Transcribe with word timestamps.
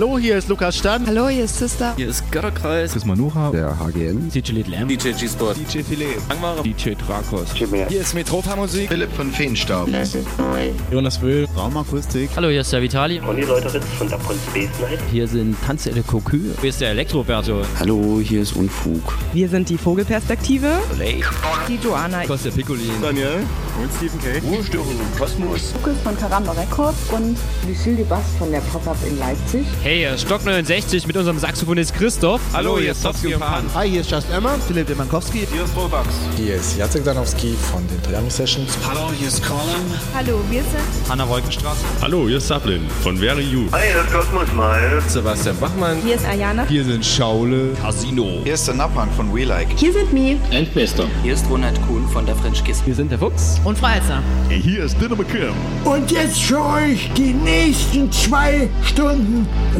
Hallo, 0.00 0.18
hier 0.18 0.38
ist 0.38 0.48
Lukas 0.48 0.78
Stan. 0.78 1.06
Hallo, 1.06 1.28
hier 1.28 1.44
ist 1.44 1.58
Sister. 1.58 1.92
Hier 1.94 2.08
ist 2.08 2.32
Götterkreis. 2.32 2.92
Chris 2.92 3.04
Manuha. 3.04 3.50
Der 3.50 3.78
HGN. 3.78 4.30
DJ 4.30 4.52
Little 4.52 4.74
M. 4.74 4.88
DJ 4.88 5.10
G-Sport. 5.10 5.58
DJ 5.58 5.82
Filet. 5.82 6.16
Angmara. 6.30 6.62
DJ 6.62 6.92
Drakos. 6.94 7.52
Hier 7.52 8.00
ist 8.00 8.14
Metropa 8.14 8.56
Musik. 8.56 8.88
Philipp 8.88 9.12
von 9.12 9.30
Feenstaub. 9.30 9.90
Jonas 10.90 11.20
Wöhl. 11.20 11.46
Raumakustik. 11.54 12.30
Hallo, 12.34 12.48
hier 12.48 12.62
ist 12.62 12.72
der 12.72 12.80
Vitali. 12.80 13.18
Conny 13.18 13.42
Leuteritz 13.42 13.84
von 13.98 14.08
der 14.08 14.16
Pond 14.16 14.38
Space 14.48 14.70
Night. 14.80 15.00
Hier 15.12 15.28
sind 15.28 15.54
Tanzelle 15.66 16.02
Cocu. 16.02 16.38
Hier 16.62 16.70
ist 16.70 16.80
der 16.80 16.92
Elektroberto. 16.92 17.60
Hallo, 17.78 18.20
hier 18.22 18.40
ist 18.40 18.56
Unfug. 18.56 19.18
Wir 19.34 19.50
sind 19.50 19.68
die 19.68 19.76
Vogelperspektive. 19.76 20.78
Lake. 20.98 21.28
Die 21.68 21.76
Joanna. 21.76 22.24
Costa 22.24 22.48
Piccolin. 22.48 23.02
Daniel. 23.02 23.44
Und 23.78 23.90
Stephen 23.98 24.18
K. 24.20 24.38
Ruhestörung 24.48 24.88
im 24.92 25.18
Kosmos. 25.18 25.74
Lukas 25.74 26.00
von 26.02 26.16
Karamba 26.16 26.52
Records 26.52 27.10
und 27.12 27.36
Lucille 27.68 28.04
Bass 28.04 28.24
von 28.38 28.50
der 28.50 28.60
Pop-Up 28.60 28.96
in 29.06 29.18
Leipzig. 29.18 29.66
Hey, 29.82 29.89
hier 29.96 30.14
ist 30.14 30.22
Stock 30.22 30.44
69 30.44 31.06
mit 31.08 31.16
unserem 31.16 31.38
Saxophonist 31.38 31.94
Christoph. 31.94 32.40
Hallo, 32.52 32.78
hier 32.78 32.92
ist 32.92 33.02
Topski 33.02 33.34
und 33.34 33.40
Pan. 33.40 33.64
Hi, 33.74 33.90
hier 33.90 34.02
ist 34.02 34.10
Just 34.10 34.30
Emma. 34.30 34.56
Philipp 34.68 34.86
Demankowski. 34.86 35.48
Hier 35.52 35.64
ist 35.64 35.76
Robax. 35.76 36.06
Hier 36.36 36.54
ist 36.54 36.76
Jacek 36.78 37.02
Danowski 37.02 37.56
von 37.72 37.84
den 37.88 38.00
Triami 38.02 38.30
Sessions. 38.30 38.70
Hallo, 38.88 39.10
hier 39.18 39.26
ist 39.26 39.42
Colin. 39.42 39.60
Hallo, 40.14 40.40
wir 40.48 40.62
sind 40.62 41.08
Hanna 41.08 41.28
Wolkenstraße. 41.28 41.84
Hallo, 42.02 42.28
hier 42.28 42.36
ist 42.36 42.46
Sablin 42.46 42.82
von 43.02 43.16
Very 43.16 43.42
You. 43.42 43.66
Hi, 43.72 43.80
hier 43.92 44.00
ist 44.02 44.12
Kosmos 44.12 44.52
Mal. 44.54 45.02
Sebastian 45.08 45.56
Bachmann. 45.58 45.96
Hier 46.04 46.14
ist 46.14 46.24
Ayana. 46.24 46.66
Hier 46.66 46.84
sind 46.84 47.04
Schaule. 47.04 47.72
Casino. 47.82 48.42
Hier 48.44 48.54
ist 48.54 48.68
der 48.68 48.74
Napang 48.74 49.10
von 49.16 49.34
We 49.34 49.44
Like. 49.44 49.68
Hier 49.76 49.92
sind 49.92 50.12
Mi. 50.12 50.38
Endbester. 50.52 51.06
Hier 51.24 51.34
ist 51.34 51.50
Ronald 51.50 51.80
Kuhn 51.88 52.06
von 52.12 52.26
der 52.26 52.36
French 52.36 52.62
Kiss. 52.62 52.80
Wir 52.86 52.94
sind 52.94 53.10
der 53.10 53.18
Fuchs. 53.18 53.60
Und 53.64 53.76
Frau 53.76 53.88
Elster. 53.88 54.22
Hier 54.50 54.84
ist 54.84 55.00
Dinner 55.00 55.16
McKim. 55.16 55.52
Und 55.84 56.12
jetzt 56.12 56.40
für 56.42 56.64
euch 56.64 57.10
die 57.16 57.32
nächsten 57.32 58.12
zwei 58.12 58.68
Stunden 58.84 59.48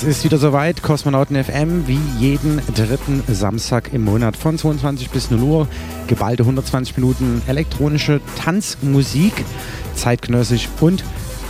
Es 0.00 0.04
ist 0.04 0.22
wieder 0.22 0.38
soweit, 0.38 0.80
Kosmonauten 0.80 1.42
FM, 1.42 1.88
wie 1.88 1.98
jeden 2.20 2.62
dritten 2.72 3.20
Samstag 3.26 3.92
im 3.92 4.04
Monat 4.04 4.36
von 4.36 4.56
22 4.56 5.10
bis 5.10 5.32
0 5.32 5.40
Uhr. 5.40 5.68
Geballte 6.06 6.44
120 6.44 6.96
Minuten 6.96 7.42
elektronische 7.48 8.20
Tanzmusik, 8.36 9.32
zeitgenössisch 9.96 10.68
und 10.78 11.02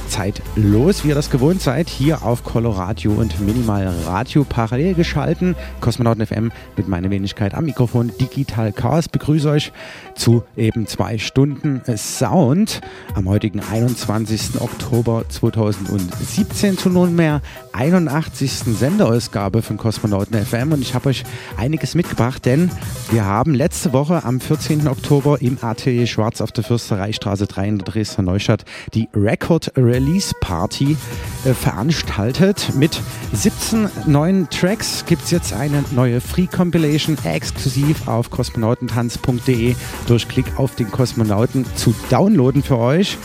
zeitlos, 0.09 1.05
wie 1.05 1.09
ihr 1.09 1.15
das 1.15 1.31
gewohnt 1.31 1.61
seid, 1.61 1.89
hier 1.89 2.23
auf 2.23 2.43
Coloradio 2.43 3.13
und 3.13 3.41
Minimal 3.41 3.93
Radio 4.07 4.45
parallel 4.45 4.95
geschalten. 4.95 5.55
Kosmonauten 5.81 6.27
FM 6.27 6.51
mit 6.77 6.89
meiner 6.89 7.11
Wenigkeit 7.11 7.55
am 7.55 7.67
Mikrofon 7.67 8.11
Digital 8.21 8.73
Chaos. 8.73 9.09
Begrüße 9.09 9.49
euch 9.49 9.73
zu 10.15 10.43
eben 10.57 10.87
zwei 10.87 11.19
Stunden 11.19 11.83
Sound 11.97 12.81
am 13.15 13.29
heutigen 13.29 13.61
21. 13.61 14.61
Oktober 14.61 15.25
2017 15.29 16.79
zu 16.79 16.89
nunmehr 16.89 17.41
81. 17.73 18.53
Sendeausgabe 18.53 19.63
von 19.63 19.77
Kosmonauten 19.77 20.45
FM 20.45 20.73
und 20.73 20.81
ich 20.81 20.95
habe 20.95 21.11
euch 21.11 21.25
einiges 21.57 21.95
mitgebracht, 21.95 22.45
denn 22.45 22.71
wir 23.11 23.25
haben 23.25 23.55
letzte 23.55 23.93
Woche 23.93 24.25
am 24.25 24.41
14. 24.41 24.89
Oktober 24.89 25.41
im 25.41 25.59
Atelier 25.61 26.07
Schwarz 26.07 26.41
auf 26.41 26.53
der 26.53 26.65
Fürstereistraße 26.65 27.47
3 27.47 27.69
in 27.69 27.79
der 27.79 27.87
Dresdner 27.87 28.25
Neustadt 28.25 28.65
die 28.95 29.09
Record 29.15 29.73
Release 29.77 29.98
Party 30.41 30.97
äh, 31.45 31.55
veranstaltet. 31.55 32.75
Mit 32.75 33.01
17 33.33 33.89
neuen 34.07 34.49
Tracks 34.51 35.05
gibt 35.07 35.25
es 35.25 35.31
jetzt 35.31 35.53
eine 35.53 35.85
neue 35.93 36.21
Free 36.21 36.47
Compilation 36.47 37.17
exklusiv 37.25 38.09
auf 38.09 38.31
kosmonautentanz.de 38.31 39.75
durch 40.07 40.29
Klick 40.29 40.59
auf 40.59 40.75
den 40.75 40.91
Kosmonauten 40.91 41.67
zu 41.77 41.95
downloaden 42.11 42.63
für 42.63 42.79
euch. 42.79 43.19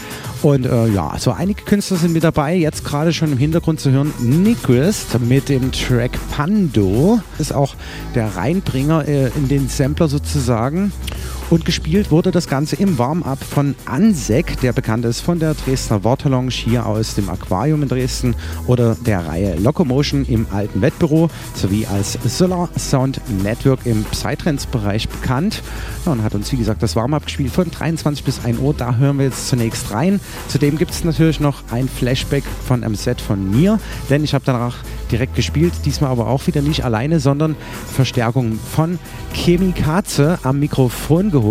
Und 0.44 0.66
äh, 0.66 0.88
ja, 0.88 1.16
so 1.18 1.32
einige 1.32 1.64
Künstler 1.64 1.96
sind 1.96 2.12
mit 2.12 2.24
dabei. 2.26 2.56
Jetzt 2.56 2.84
gerade 2.84 3.14
schon 3.14 3.32
im 3.32 3.38
Hintergrund 3.38 3.80
zu 3.80 3.92
hören 3.92 4.14
Nyquist 4.20 5.20
mit 5.22 5.48
dem 5.48 5.72
Track 5.72 6.12
Pando. 6.32 7.22
Ist 7.40 7.54
auch 7.54 7.76
der 8.14 8.36
Reinbringer 8.36 9.08
äh, 9.08 9.28
in 9.36 9.48
den 9.48 9.70
Sampler 9.70 10.10
sozusagen. 10.10 10.92
Und 11.54 11.66
gespielt 11.66 12.10
wurde 12.10 12.32
das 12.32 12.48
Ganze 12.48 12.78
im 12.78 12.98
Warm-up 12.98 13.38
von 13.44 13.76
Ansek, 13.86 14.60
der 14.62 14.74
bekannt 14.74 15.06
ist 15.06 15.20
von 15.20 15.38
der 15.38 15.54
Dresdner 15.54 16.04
Waterlounge 16.04 16.50
hier 16.50 16.84
aus 16.84 17.14
dem 17.14 17.30
Aquarium 17.30 17.84
in 17.84 17.90
Dresden 17.90 18.34
oder 18.66 18.96
der 18.96 19.28
Reihe 19.28 19.54
Locomotion 19.60 20.26
im 20.26 20.48
alten 20.52 20.82
Wettbüro 20.82 21.30
sowie 21.54 21.86
als 21.86 22.18
Solar 22.26 22.70
Sound 22.76 23.22
Network 23.44 23.86
im 23.86 24.04
Psytrance-Bereich 24.04 25.08
bekannt. 25.10 25.62
Ja, 26.08 26.14
und 26.14 26.24
hat 26.24 26.34
uns, 26.34 26.52
wie 26.52 26.58
gesagt, 26.58 26.82
das 26.82 26.96
Warm-up 26.96 27.28
gespielt 27.28 27.52
von 27.52 27.70
23 27.70 28.26
bis 28.26 28.44
1 28.44 28.58
Uhr. 28.58 28.74
Da 28.76 28.96
hören 28.96 29.20
wir 29.20 29.26
jetzt 29.26 29.48
zunächst 29.48 29.92
rein. 29.92 30.20
Zudem 30.48 30.80
gibt 30.80 30.90
es 30.90 31.04
natürlich 31.04 31.40
noch 31.40 31.62
ein 31.70 31.88
Flashback 31.88 32.46
von 32.66 32.84
einem 32.84 32.96
Set 32.96 33.22
von 33.22 33.52
mir, 33.52 33.80
denn 34.10 34.24
ich 34.24 34.34
habe 34.34 34.44
danach 34.44 34.78
direkt 35.12 35.36
gespielt, 35.36 35.74
diesmal 35.86 36.10
aber 36.10 36.26
auch 36.26 36.48
wieder 36.48 36.64
nicht 36.64 36.84
alleine, 36.84 37.20
sondern 37.20 37.56
Verstärkung 37.94 38.58
von 38.74 38.98
Chemikaze 39.34 40.40
am 40.42 40.60
Mikrofon 40.60 41.30
geholt 41.30 41.43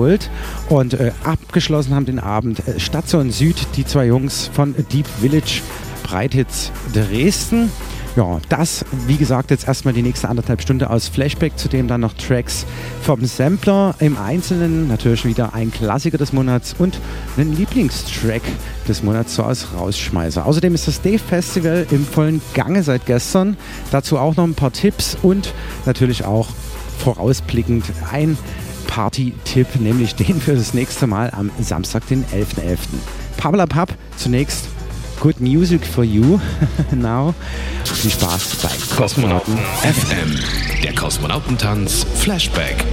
und 0.68 0.94
äh, 0.94 1.12
abgeschlossen 1.24 1.94
haben 1.94 2.06
den 2.06 2.18
Abend 2.18 2.66
äh, 2.66 2.80
Station 2.80 3.30
Süd, 3.30 3.66
die 3.76 3.84
zwei 3.84 4.06
Jungs 4.06 4.50
von 4.52 4.74
Deep 4.92 5.06
Village 5.20 5.60
Breithitz 6.02 6.70
Dresden. 6.92 7.70
Ja, 8.16 8.40
das, 8.50 8.84
wie 9.06 9.16
gesagt, 9.16 9.50
jetzt 9.50 9.66
erstmal 9.66 9.94
die 9.94 10.02
nächste 10.02 10.28
anderthalb 10.28 10.60
Stunde 10.60 10.90
aus 10.90 11.08
Flashback, 11.08 11.56
zudem 11.56 11.88
dann 11.88 12.02
noch 12.02 12.12
Tracks 12.12 12.66
vom 13.00 13.24
Sampler 13.24 13.94
im 14.00 14.18
Einzelnen, 14.18 14.86
natürlich 14.88 15.24
wieder 15.24 15.54
ein 15.54 15.70
Klassiker 15.70 16.18
des 16.18 16.34
Monats 16.34 16.74
und 16.78 16.98
einen 17.38 17.56
Lieblingstrack 17.56 18.42
des 18.86 19.02
Monats 19.02 19.34
so 19.34 19.44
als 19.44 19.72
Rausschmeißer. 19.74 20.44
Außerdem 20.44 20.74
ist 20.74 20.88
das 20.88 21.00
Dave 21.00 21.18
Festival 21.18 21.86
im 21.90 22.04
vollen 22.04 22.42
Gange 22.52 22.82
seit 22.82 23.06
gestern. 23.06 23.56
Dazu 23.90 24.18
auch 24.18 24.36
noch 24.36 24.44
ein 24.44 24.54
paar 24.54 24.72
Tipps 24.72 25.16
und 25.22 25.54
natürlich 25.86 26.24
auch 26.26 26.48
vorausblickend 26.98 27.84
ein 28.12 28.36
Party-Tipp, 28.92 29.80
nämlich 29.80 30.16
den 30.16 30.38
für 30.38 30.54
das 30.54 30.74
nächste 30.74 31.06
Mal 31.06 31.30
am 31.30 31.50
Samstag, 31.58 32.06
den 32.08 32.26
11.11. 32.26 32.76
Pabla 33.38 33.64
Pub, 33.64 33.88
zunächst 34.18 34.68
Good 35.18 35.40
Music 35.40 35.86
for 35.86 36.04
You. 36.04 36.38
Now. 36.92 37.34
Viel 37.84 38.10
Spaß 38.10 38.56
bei 38.56 38.94
Kosmonauten 38.94 39.56
FM. 39.56 40.38
Der 40.82 40.94
Kosmonautentanz 40.94 42.04
Flashback. 42.16 42.84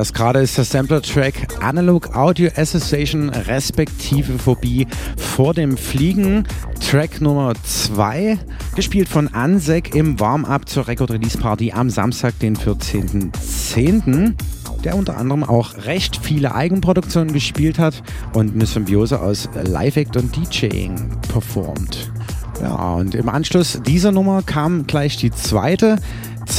Das 0.00 0.14
gerade 0.14 0.40
ist 0.40 0.56
der 0.56 0.64
Sampler-Track 0.64 1.62
Analog 1.62 2.16
Audio 2.16 2.48
Association 2.56 3.28
respektive 3.28 4.38
Phobie 4.38 4.86
vor 5.18 5.52
dem 5.52 5.76
Fliegen. 5.76 6.44
Track 6.80 7.20
Nummer 7.20 7.52
2, 7.62 8.38
gespielt 8.74 9.10
von 9.10 9.28
Ansek 9.34 9.94
im 9.94 10.18
Warm-Up 10.18 10.66
zur 10.70 10.88
Record-Release-Party 10.88 11.72
am 11.72 11.90
Samstag, 11.90 12.38
den 12.38 12.56
14.10., 12.56 14.32
der 14.84 14.96
unter 14.96 15.18
anderem 15.18 15.44
auch 15.44 15.76
recht 15.84 16.18
viele 16.22 16.54
Eigenproduktionen 16.54 17.34
gespielt 17.34 17.78
hat 17.78 18.02
und 18.32 18.54
eine 18.54 18.64
Symbiose 18.64 19.20
aus 19.20 19.50
Live-Act 19.52 20.16
und 20.16 20.34
DJing 20.34 21.10
performt. 21.30 22.10
Ja, 22.62 22.94
und 22.94 23.14
im 23.14 23.28
Anschluss 23.28 23.80
dieser 23.86 24.12
Nummer 24.12 24.42
kam 24.42 24.86
gleich 24.86 25.18
die 25.18 25.30
zweite. 25.30 25.96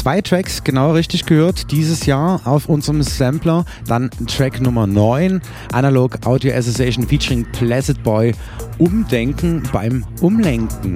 Zwei 0.01 0.19
Tracks, 0.19 0.63
genau 0.63 0.93
richtig 0.93 1.27
gehört, 1.27 1.69
dieses 1.69 2.07
Jahr 2.07 2.41
auf 2.45 2.67
unserem 2.67 3.03
Sampler. 3.03 3.65
Dann 3.85 4.09
Track 4.25 4.59
Nummer 4.59 4.87
9, 4.87 5.39
Analog 5.73 6.25
Audio 6.25 6.55
Association 6.55 7.05
featuring 7.05 7.45
Placid 7.51 8.01
Boy, 8.01 8.33
Umdenken 8.79 9.61
beim 9.71 10.03
Umlenken. 10.21 10.95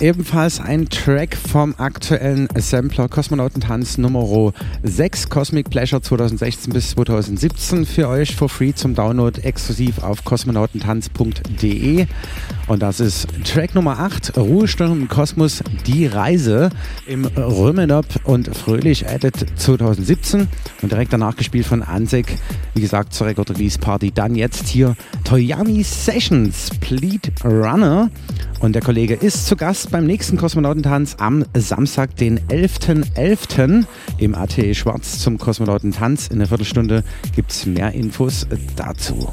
Ebenfalls 0.00 0.60
ein 0.60 0.88
Track 0.88 1.36
vom 1.36 1.74
aktuellen 1.78 2.48
Sampler 2.56 3.08
Kosmonautentanz 3.08 3.98
Nummer 3.98 4.52
6 4.82 5.28
Cosmic 5.28 5.70
Pleasure 5.70 6.02
2016 6.02 6.72
bis 6.72 6.90
2017 6.90 7.86
für 7.86 8.08
euch 8.08 8.34
for 8.36 8.48
free 8.48 8.72
zum 8.72 8.94
Download 8.94 9.40
exklusiv 9.40 10.02
auf 10.02 10.24
kosmonautentanz.de 10.24 12.06
und 12.68 12.82
das 12.82 13.00
ist 13.00 13.28
Track 13.44 13.74
Nummer 13.74 13.98
8 13.98 14.36
Ruhestörung 14.36 15.02
im 15.02 15.08
Kosmos 15.08 15.62
Die 15.86 16.06
Reise 16.06 16.70
im 17.06 17.24
Römenop 17.24 18.06
und 18.24 18.54
Fröhlich 18.54 19.06
Edit 19.06 19.46
2017 19.56 20.48
und 20.82 20.92
direkt 20.92 21.12
danach 21.12 21.36
gespielt 21.36 21.66
von 21.66 21.82
Ansek, 21.82 22.36
wie 22.74 22.82
gesagt 22.82 23.14
zur 23.14 23.26
Record 23.26 23.50
Release 23.50 23.78
Party. 23.78 24.12
Dann 24.12 24.34
jetzt 24.34 24.68
hier. 24.68 24.96
Toyami 25.24 25.82
Sessions 25.82 26.70
Pleat 26.80 27.30
Runner 27.44 28.10
und 28.60 28.74
der 28.74 28.82
Kollege 28.82 29.14
ist 29.14 29.46
zu 29.46 29.56
Gast 29.56 29.90
beim 29.90 30.04
nächsten 30.04 30.36
Kosmonautentanz 30.36 31.16
am 31.18 31.44
Samstag, 31.54 32.16
den 32.16 32.40
11.11. 32.48 33.14
.11. 33.14 33.84
im 34.18 34.34
ATE 34.34 34.74
Schwarz 34.74 35.20
zum 35.20 35.38
Kosmonautentanz. 35.38 36.28
In 36.28 36.36
einer 36.36 36.46
Viertelstunde 36.46 37.04
gibt 37.34 37.52
es 37.52 37.66
mehr 37.66 37.92
Infos 37.92 38.46
dazu. 38.76 39.30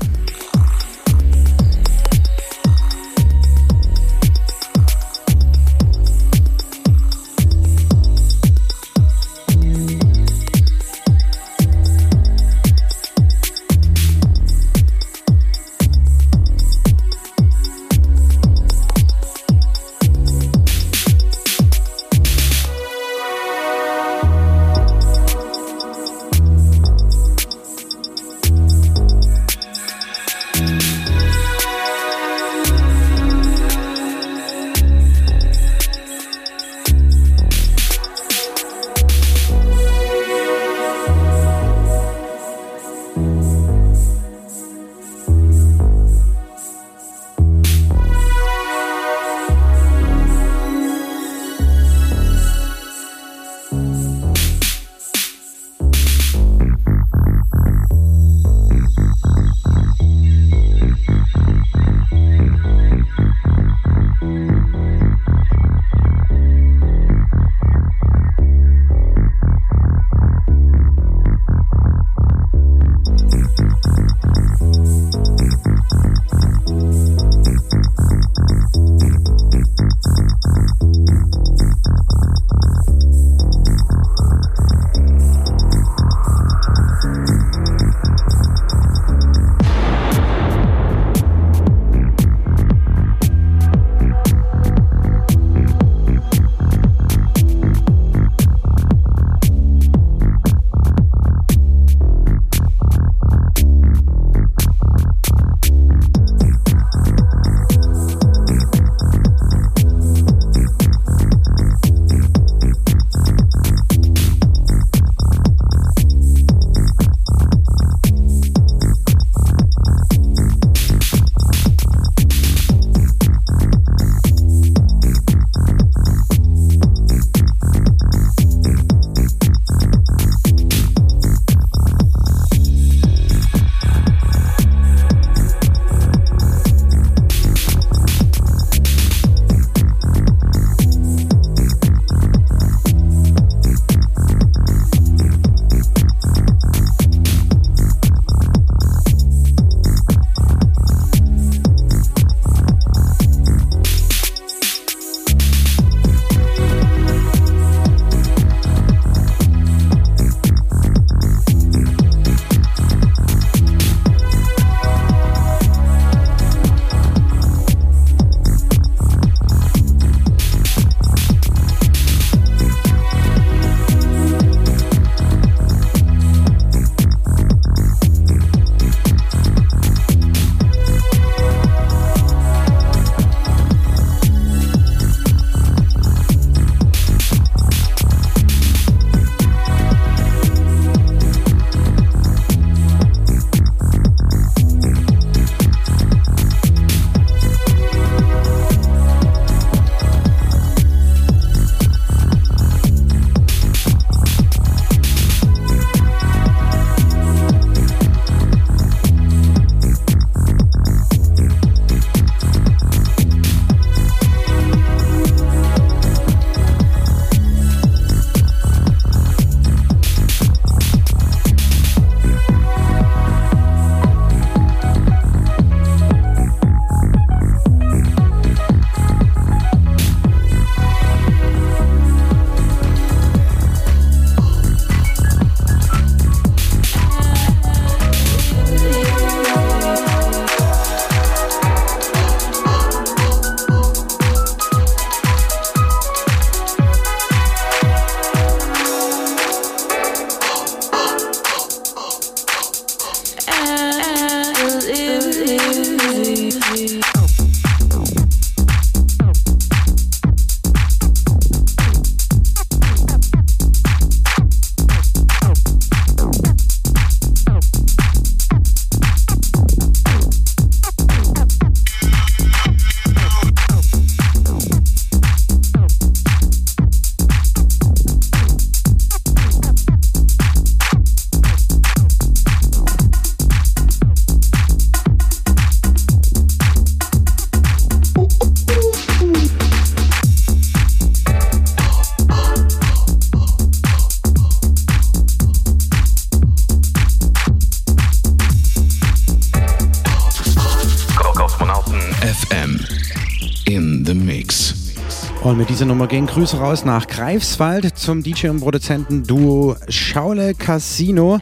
Dieser 305.75 305.88
Nummer 305.88 306.07
gehen 306.07 306.25
Grüße 306.25 306.57
raus 306.57 306.85
nach 306.85 307.05
Greifswald 307.05 307.97
zum 307.97 308.23
DJ 308.23 308.47
und 308.47 308.61
Produzenten 308.61 309.23
Duo 309.23 309.75
Schaule 309.89 310.53
Casino. 310.53 311.41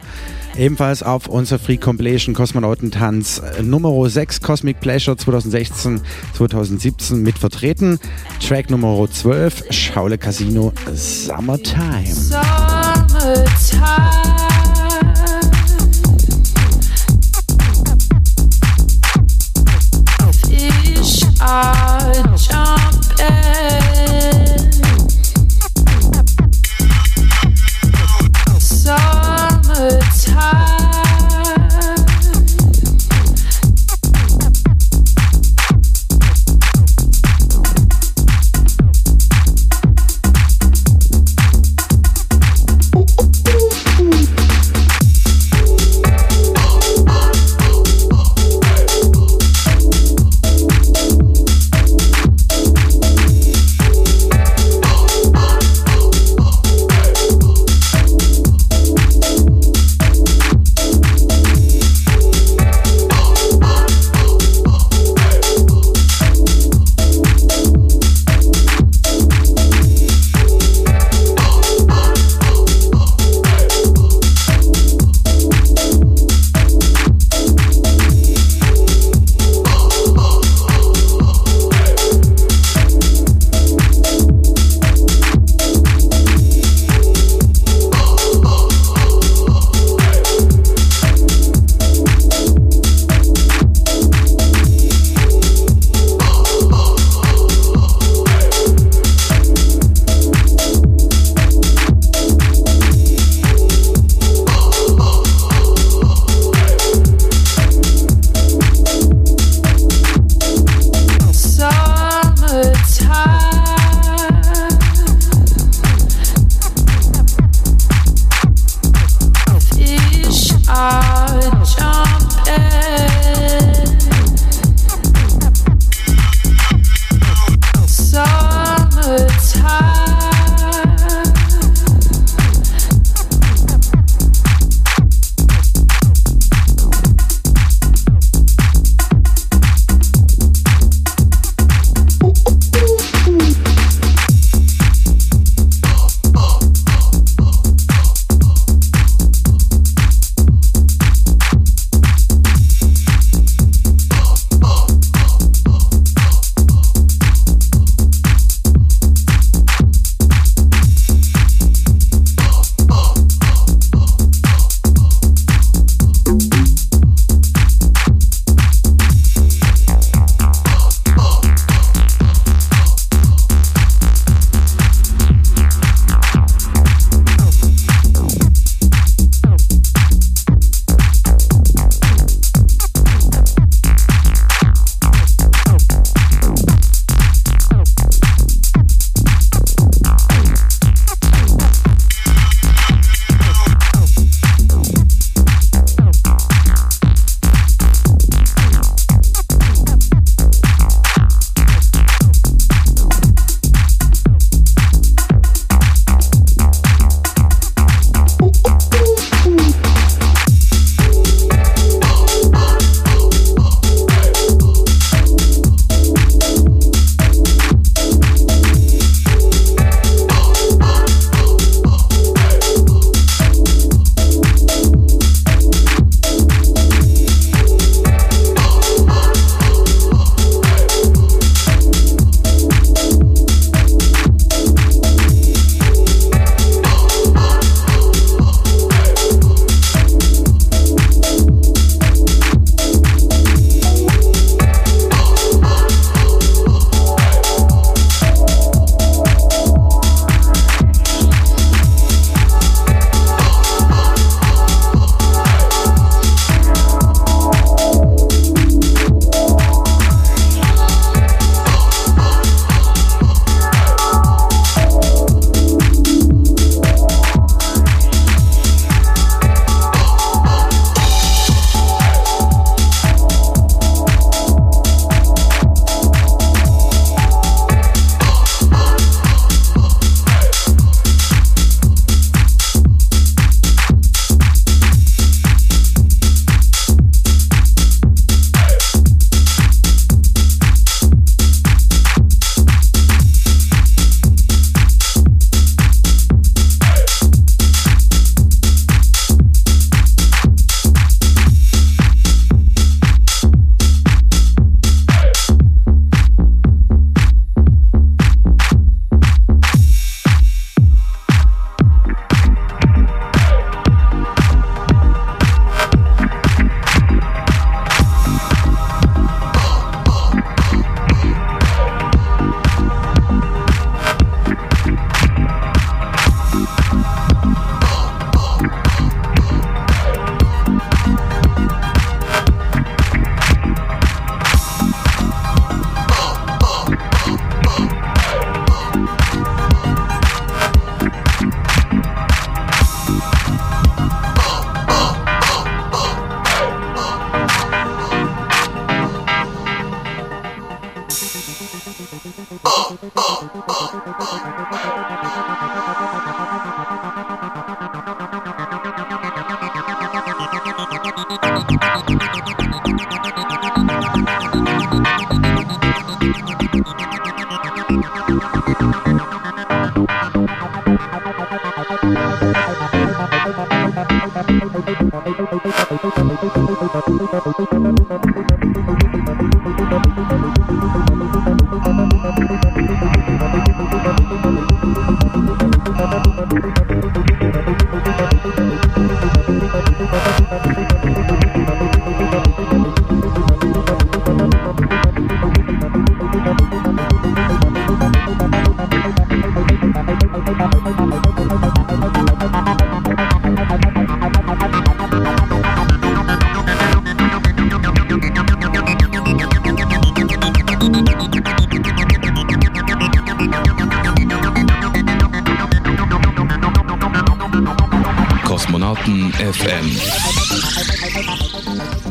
Ebenfalls 0.58 1.04
auf 1.04 1.28
unserer 1.28 1.60
Free 1.60 1.76
Compilation 1.76 2.34
Kosmonautentanz 2.34 3.40
Nummer 3.62 4.10
6 4.10 4.40
Cosmic 4.40 4.80
Pleasure 4.80 5.16
2016, 5.16 6.00
2017 6.36 7.22
mit 7.22 7.38
vertreten. 7.38 8.00
Track 8.44 8.70
Nummer 8.70 9.08
12 9.08 9.66
Schaule 9.70 10.18
Casino 10.18 10.72
Summertime. 10.92 12.12
Summertime. 12.12 13.54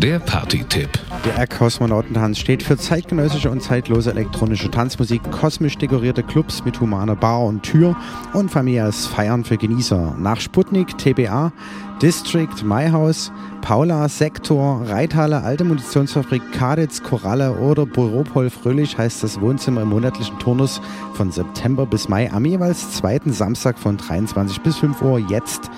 Der 0.04 0.20
Party-Tipp. 0.20 0.89
Der 1.26 1.48
Kosmonautentanz 1.48 2.38
steht 2.38 2.62
für 2.62 2.76
zeitgenössische 2.76 3.50
und 3.50 3.63
zeitlose 3.63 4.12
elektronische 4.12 4.70
Tanzmusik, 4.70 5.22
kosmisch 5.32 5.78
dekorierte 5.78 6.24
Clubs 6.24 6.66
mit 6.66 6.82
humaner 6.82 7.16
Bar 7.16 7.46
und 7.46 7.63
Tür 7.63 7.96
und 8.34 8.52
familiäres 8.52 9.06
Feiern 9.06 9.46
für 9.46 9.56
Genießer. 9.56 10.18
Nach 10.20 10.42
Sputnik, 10.42 10.98
TBA, 10.98 11.54
District, 12.02 12.66
MyHouse, 12.66 13.32
Paula, 13.62 14.10
Sektor, 14.10 14.82
Reithalle, 14.89 15.42
Alte 15.42 15.63
Munitionsfabrik, 15.63 16.52
Kaditz, 16.52 17.02
Koralle 17.02 17.54
oder 17.54 17.86
Büropol 17.86 18.50
Fröhlich 18.50 18.98
heißt 18.98 19.24
das 19.24 19.39
Wohnzimmer 19.39 19.84
im 19.84 19.88
monatlichen 19.88 20.38
Turnus 20.38 20.82
von 21.13 21.32
September 21.32 21.86
bis 21.86 22.10
Mai 22.10 22.30
am 22.30 22.44
jeweils 22.44 22.92
zweiten 22.92 23.32
Samstag 23.32 23.80
von 23.80 23.96
23 23.96 24.60
bis 24.60 24.76
5 24.80 25.02
Uhr 25.02 25.20
jetzt 25.20 25.72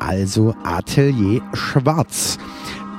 also 0.00 0.54
Atelier 0.64 1.40
Schwarz. 1.54 2.38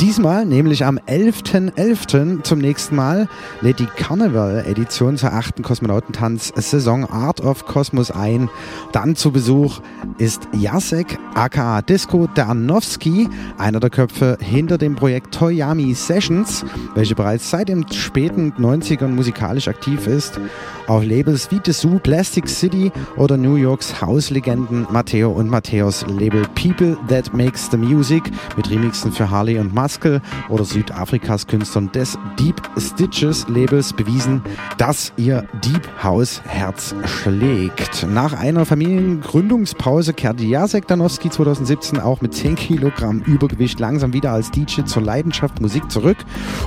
Diesmal, 0.01 0.47
nämlich 0.47 0.83
am 0.83 0.97
11.11. 0.97 1.73
.11. 1.75 2.41
zum 2.41 2.57
nächsten 2.57 2.95
Mal, 2.95 3.29
lädt 3.61 3.77
die 3.77 3.85
Carnival-Edition 3.85 5.15
zur 5.15 5.31
achten 5.31 5.61
Kosmonautentanz-Saison 5.61 7.05
Art 7.07 7.41
of 7.41 7.67
Cosmos 7.67 8.09
ein. 8.09 8.49
Dann 8.93 9.15
zu 9.15 9.31
Besuch 9.31 9.79
ist 10.17 10.47
Jacek, 10.57 11.19
aka 11.35 11.83
Disco 11.83 12.27
Darnowski, 12.33 13.29
einer 13.59 13.79
der 13.79 13.91
Köpfe 13.91 14.39
hinter 14.41 14.79
dem 14.79 14.95
Projekt 14.95 15.35
Toyami 15.35 15.93
Sessions, 15.93 16.65
welche 16.95 17.13
bereits 17.13 17.51
seit 17.51 17.69
den 17.69 17.85
späten 17.93 18.53
90ern 18.53 19.09
musikalisch 19.09 19.67
aktiv 19.67 20.07
ist. 20.07 20.39
Auf 20.87 21.05
Labels 21.05 21.51
wie 21.51 21.59
Dessous, 21.59 22.01
Plastic 22.01 22.49
City 22.49 22.91
oder 23.17 23.37
New 23.37 23.55
Yorks 23.55 24.01
Hauslegenden 24.01 24.87
Matteo 24.89 25.31
und 25.31 25.47
Matthäus 25.47 26.03
Label 26.07 26.41
People 26.55 26.97
That 27.07 27.33
Makes 27.35 27.69
the 27.69 27.77
Music 27.77 28.23
mit 28.57 28.69
Remixen 28.69 29.11
für 29.11 29.29
Harley 29.29 29.59
und 29.59 29.73
Muscle 29.91 30.21
oder 30.49 30.63
Südafrikas 30.63 31.47
Künstlern 31.47 31.91
des 31.91 32.17
Deep 32.39 32.61
Stitches 32.77 33.47
Labels 33.49 33.93
bewiesen, 33.93 34.41
dass 34.77 35.11
ihr 35.17 35.45
Deep 35.63 35.87
House 36.03 36.41
Herz 36.45 36.95
schlägt. 37.05 38.07
Nach 38.09 38.33
einer 38.33 38.65
Familiengründungspause 38.65 40.13
kehrte 40.13 40.43
Jacek 40.43 40.87
Danowski 40.87 41.29
2017 41.29 41.99
auch 41.99 42.21
mit 42.21 42.33
10 42.33 42.55
Kilogramm 42.55 43.21
Übergewicht 43.21 43.79
langsam 43.79 44.13
wieder 44.13 44.31
als 44.31 44.51
DJ 44.51 44.83
zur 44.83 45.03
Leidenschaft 45.03 45.61
Musik 45.61 45.91
zurück 45.91 46.17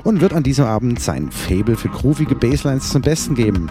und 0.03 0.21
wird 0.21 0.33
an 0.33 0.43
diesem 0.43 0.67
Abend 0.67 1.01
sein 1.01 1.31
Fable 1.31 1.77
für 1.77 1.89
groovige 1.89 2.35
Basslines 2.35 2.91
zum 2.91 3.03
Besten 3.03 3.35
geben. 3.35 3.71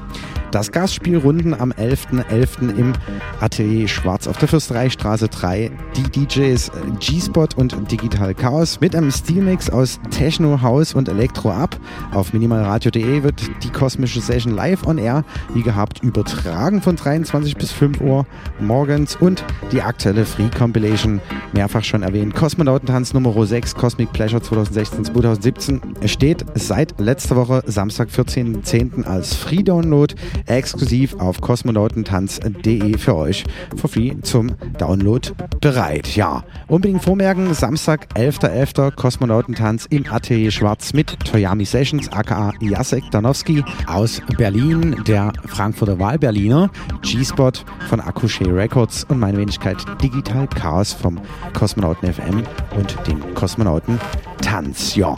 Das 0.54 0.72
Gastspiel 0.72 1.18
Runden 1.18 1.56
am 1.60 1.72
11.11. 1.72 2.26
.11. 2.30 2.78
im 2.78 2.94
Atelier 3.42 3.88
Schwarz 3.88 4.28
auf 4.28 4.38
der 4.38 4.48
Fürstereistraße 4.48 5.28
3. 5.28 5.72
Die 5.98 6.26
DJs 6.28 6.72
G-Spot 7.00 7.48
und 7.56 7.92
Digital 7.92 8.36
Chaos 8.36 8.80
mit 8.80 8.96
einem 8.96 9.10
Stilmix 9.44 9.70
aus 9.70 10.00
Techno, 10.10 10.62
House 10.62 10.94
und 10.94 11.10
Elektro 11.10 11.52
ab. 11.52 11.78
Auf 12.14 12.32
minimalradio.de 12.32 13.24
wird 13.24 13.42
die 13.62 13.70
kosmische 13.70 14.22
Session 14.22 14.56
live 14.56 14.88
on 14.88 14.98
air, 14.98 15.26
wie 15.54 15.64
gehabt, 15.64 16.02
übertragen 16.02 16.82
von 16.82 16.96
23 16.96 17.58
bis 17.58 17.74
5 17.74 18.00
Uhr 18.00 18.26
morgens 18.62 19.18
und 19.18 19.44
die 19.74 19.82
aktuelle 19.82 20.26
Free 20.26 20.48
Compilation, 20.58 21.20
mehrfach 21.52 21.84
schon 21.84 22.04
erwähnt, 22.04 22.36
Kosmonautentanz 22.36 23.14
Nummer 23.14 23.34
6, 23.46 23.76
Cosmic 23.76 24.14
Pleasure 24.14 24.42
2016-2017, 24.42 26.08
steht 26.08 26.46
seit 26.56 26.98
letzter 27.02 27.36
Woche 27.36 27.64
Samstag 27.66 28.08
14.10. 28.08 29.04
als 29.04 29.36
Free 29.36 29.64
Download 29.64 30.16
exklusiv 30.46 31.16
auf 31.20 31.42
kosmonautentanz.de 31.42 32.98
für 32.98 33.16
euch 33.16 33.44
for 33.76 33.90
free 33.90 34.14
zum 34.22 34.54
Download 34.78 35.30
bereit. 35.60 36.16
Ja, 36.16 36.46
unbedingt 36.68 37.04
vormerken, 37.04 37.54
Samstag 37.54 38.08
11.11. 38.16 38.94
.11. 38.94 39.33
Kosmonautentanz 39.34 39.88
im 39.89 40.06
Atelier 40.12 40.52
Schwarz 40.52 40.93
mit 40.93 41.19
Toyami 41.26 41.65
Sessions, 41.65 42.08
aka 42.12 42.54
Jacek 42.60 43.10
Danowski 43.10 43.63
aus 43.88 44.22
Berlin, 44.38 44.96
der 45.08 45.34
Frankfurter 45.48 45.98
Wahlberliner, 45.98 46.69
G-Spot 47.02 47.52
von 47.89 48.00
Akushe 48.00 48.46
Records 48.46 49.06
und 49.06 49.17
meine 49.17 49.39
Wenigkeit 49.39 49.84
Digital 50.04 50.48
Chaos 50.48 50.93
vom 50.93 51.19
Kosmonauten 51.54 52.13
FM 52.13 52.43
und 52.78 52.96
dem 53.08 53.34
Kosmonauten 53.34 54.00
Tanz. 54.43 54.96
Ja. 54.96 55.17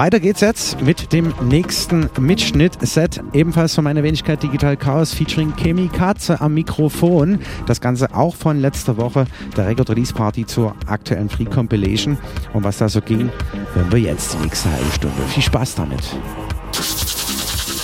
Weiter 0.00 0.18
geht's 0.18 0.40
jetzt 0.40 0.80
mit 0.80 1.12
dem 1.12 1.34
nächsten 1.42 2.08
Mitschnitt-Set, 2.18 3.20
ebenfalls 3.34 3.74
von 3.74 3.84
meiner 3.84 4.02
Wenigkeit 4.02 4.42
Digital 4.42 4.74
Chaos 4.74 5.12
featuring 5.12 5.54
Chemi 5.56 5.88
Katze 5.88 6.40
am 6.40 6.54
Mikrofon. 6.54 7.38
Das 7.66 7.82
Ganze 7.82 8.14
auch 8.14 8.34
von 8.34 8.58
letzter 8.62 8.96
Woche, 8.96 9.26
der 9.58 9.66
Record 9.66 9.90
Release 9.90 10.14
Party 10.14 10.46
zur 10.46 10.74
aktuellen 10.86 11.28
Free 11.28 11.44
Compilation. 11.44 12.16
Und 12.54 12.64
was 12.64 12.78
da 12.78 12.88
so 12.88 13.02
ging, 13.02 13.30
hören 13.74 13.92
wir 13.92 13.98
jetzt 13.98 14.32
die 14.32 14.38
nächste 14.38 14.70
halbe 14.70 14.90
Stunde. 14.90 15.22
Viel 15.28 15.42
Spaß 15.42 15.74
damit. 15.74 16.00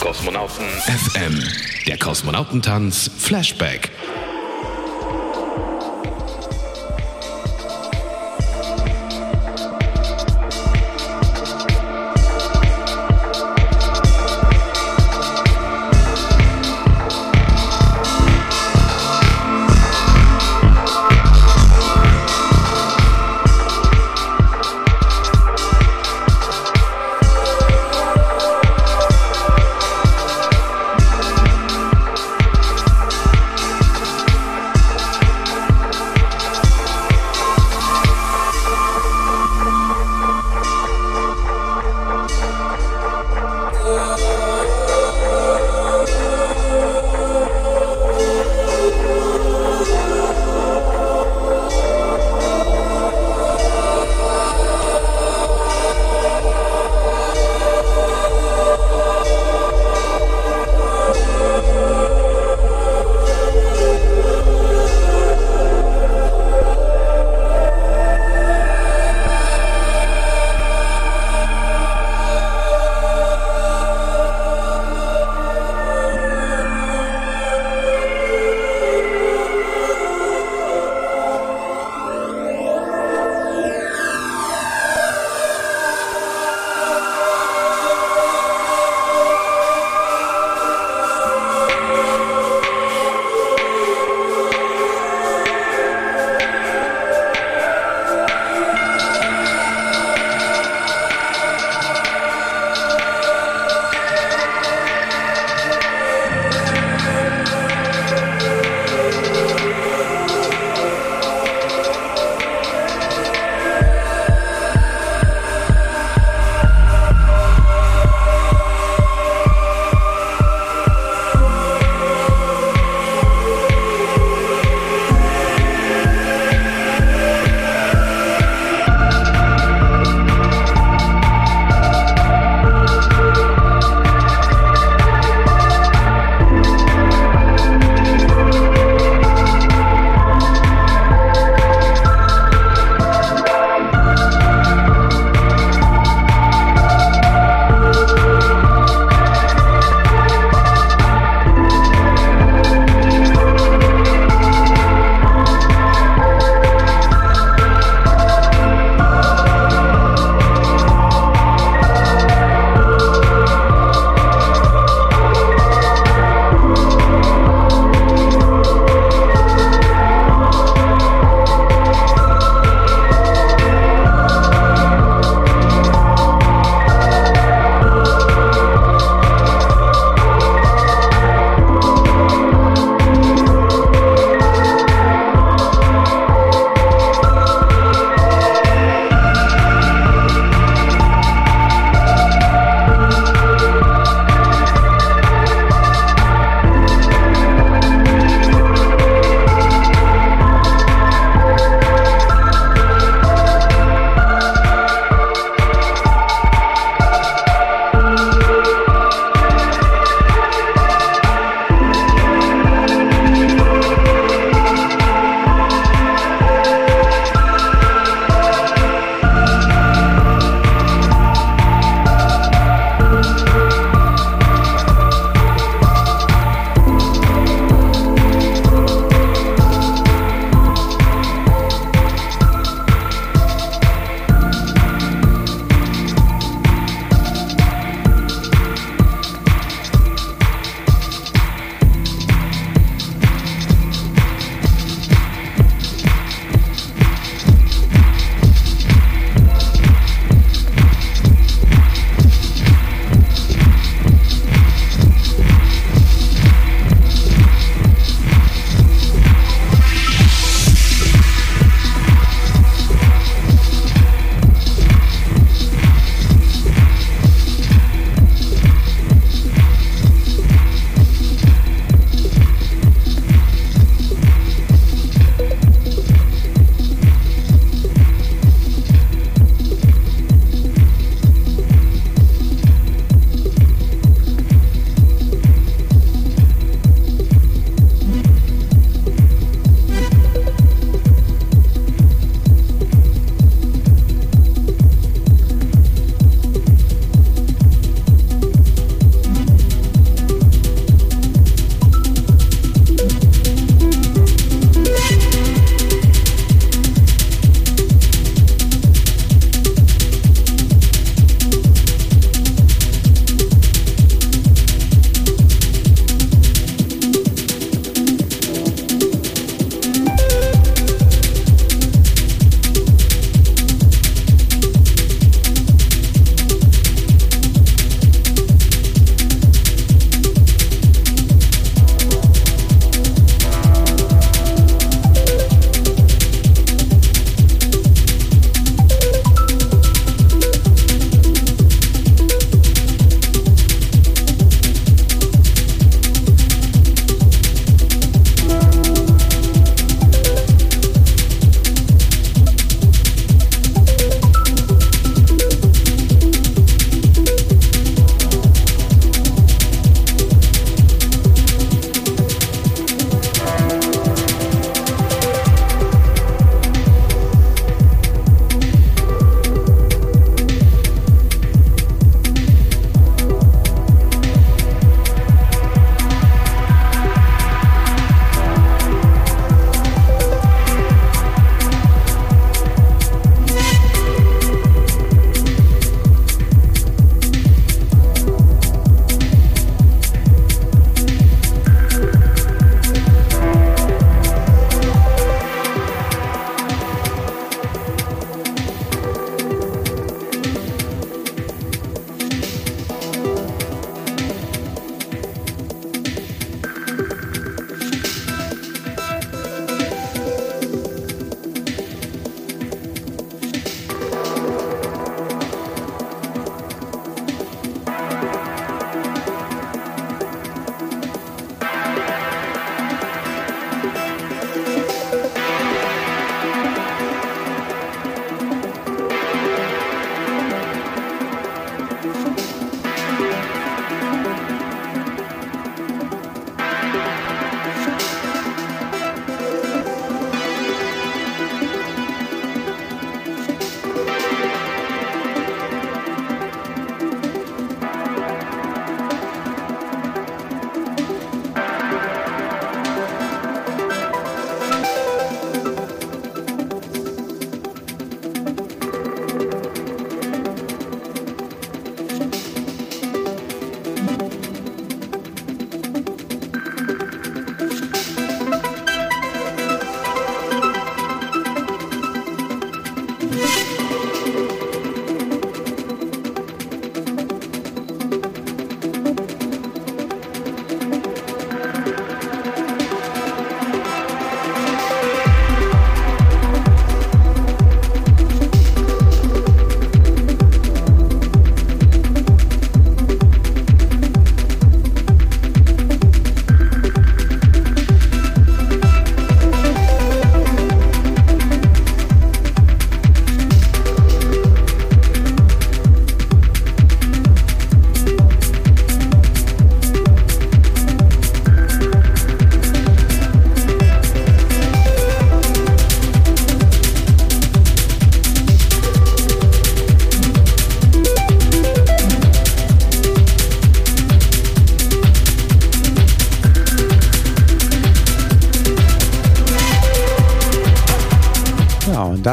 Kosmonauten 0.01 0.65
FM, 0.87 1.39
der 1.87 1.99
Kosmonautentanz 1.99 3.11
Flashback. 3.19 3.91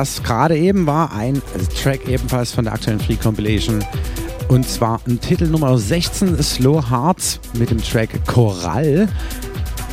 Das 0.04 0.22
gerade 0.22 0.58
eben 0.58 0.86
war 0.86 1.14
ein 1.14 1.42
Track 1.82 2.10
ebenfalls 2.10 2.52
von 2.52 2.66
der 2.66 2.74
aktuellen 2.74 3.00
Free 3.00 3.16
Compilation. 3.16 3.82
Und 4.50 4.68
zwar 4.68 5.00
ein 5.08 5.22
Titel 5.22 5.48
Nummer 5.48 5.78
16, 5.78 6.44
Slow 6.44 6.90
Hearts 6.90 7.40
mit 7.58 7.72
dem 7.72 7.82
Track 7.82 8.10
Choral. 8.28 9.08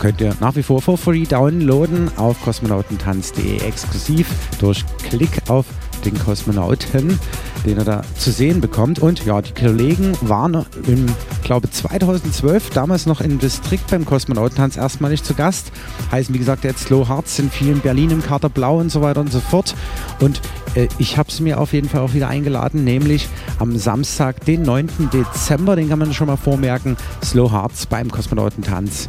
Könnt 0.00 0.20
ihr 0.20 0.34
nach 0.40 0.56
wie 0.56 0.64
vor 0.64 0.82
for 0.82 0.98
free 0.98 1.22
downloaden 1.26 2.10
auf 2.16 2.42
kosmonautentanz.de 2.42 3.60
exklusiv 3.60 4.26
durch 4.58 4.84
Klick 5.08 5.30
auf 5.48 5.66
den 6.04 6.18
Kosmonauten, 6.18 7.18
den 7.64 7.78
ihr 7.78 7.84
da 7.84 8.02
zu 8.16 8.30
sehen 8.30 8.60
bekommt. 8.60 8.98
Und 8.98 9.24
ja, 9.24 9.40
die 9.40 9.52
Kollegen 9.52 10.16
waren 10.20 10.64
im, 10.86 11.06
glaube 11.42 11.70
2012 11.70 12.70
damals 12.70 13.06
noch 13.06 13.20
im 13.20 13.38
Distrikt 13.38 13.90
beim 13.90 14.04
Kosmonautentanz 14.04 14.76
erstmalig 14.76 15.22
zu 15.22 15.34
Gast. 15.34 15.72
Heißen, 16.10 16.34
wie 16.34 16.38
gesagt, 16.38 16.64
jetzt 16.64 16.86
Slow 16.86 17.08
Hearts 17.08 17.36
sind 17.36 17.52
viel 17.52 17.68
in 17.68 17.80
Berlin 17.80 18.10
im 18.10 18.22
Kater 18.22 18.48
Blau 18.48 18.78
und 18.78 18.90
so 18.90 19.02
weiter 19.02 19.20
und 19.20 19.32
so 19.32 19.40
fort. 19.40 19.74
Und 20.20 20.40
äh, 20.74 20.88
ich 20.98 21.16
habe 21.16 21.28
es 21.28 21.40
mir 21.40 21.60
auf 21.60 21.72
jeden 21.72 21.88
Fall 21.88 22.00
auch 22.00 22.14
wieder 22.14 22.28
eingeladen, 22.28 22.84
nämlich 22.84 23.28
am 23.58 23.76
Samstag, 23.76 24.44
den 24.44 24.62
9. 24.62 25.10
Dezember, 25.12 25.76
den 25.76 25.88
kann 25.88 25.98
man 25.98 26.14
schon 26.14 26.26
mal 26.26 26.36
vormerken, 26.36 26.96
Slow 27.24 27.50
Hearts 27.50 27.86
beim 27.86 28.10
Kosmonautentanz 28.10 29.08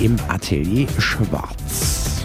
im 0.00 0.16
Atelier 0.28 0.86
Schwarz. 0.98 2.24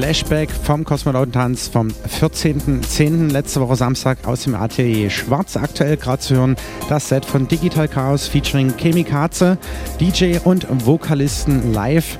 Flashback 0.00 0.50
vom 0.50 0.82
Kosmonautentanz 0.82 1.68
vom 1.68 1.88
14.10. 1.88 3.30
letzte 3.30 3.60
Woche 3.60 3.76
Samstag 3.76 4.26
aus 4.26 4.44
dem 4.44 4.54
Atelier 4.54 5.10
Schwarz. 5.10 5.58
Aktuell 5.58 5.98
gerade 5.98 6.22
zu 6.22 6.36
hören 6.36 6.56
das 6.88 7.10
Set 7.10 7.26
von 7.26 7.46
Digital 7.46 7.86
Chaos 7.86 8.26
featuring 8.26 8.74
Chemikaze, 8.78 9.58
DJ 10.00 10.38
und 10.42 10.66
Vokalisten 10.86 11.74
live. 11.74 12.16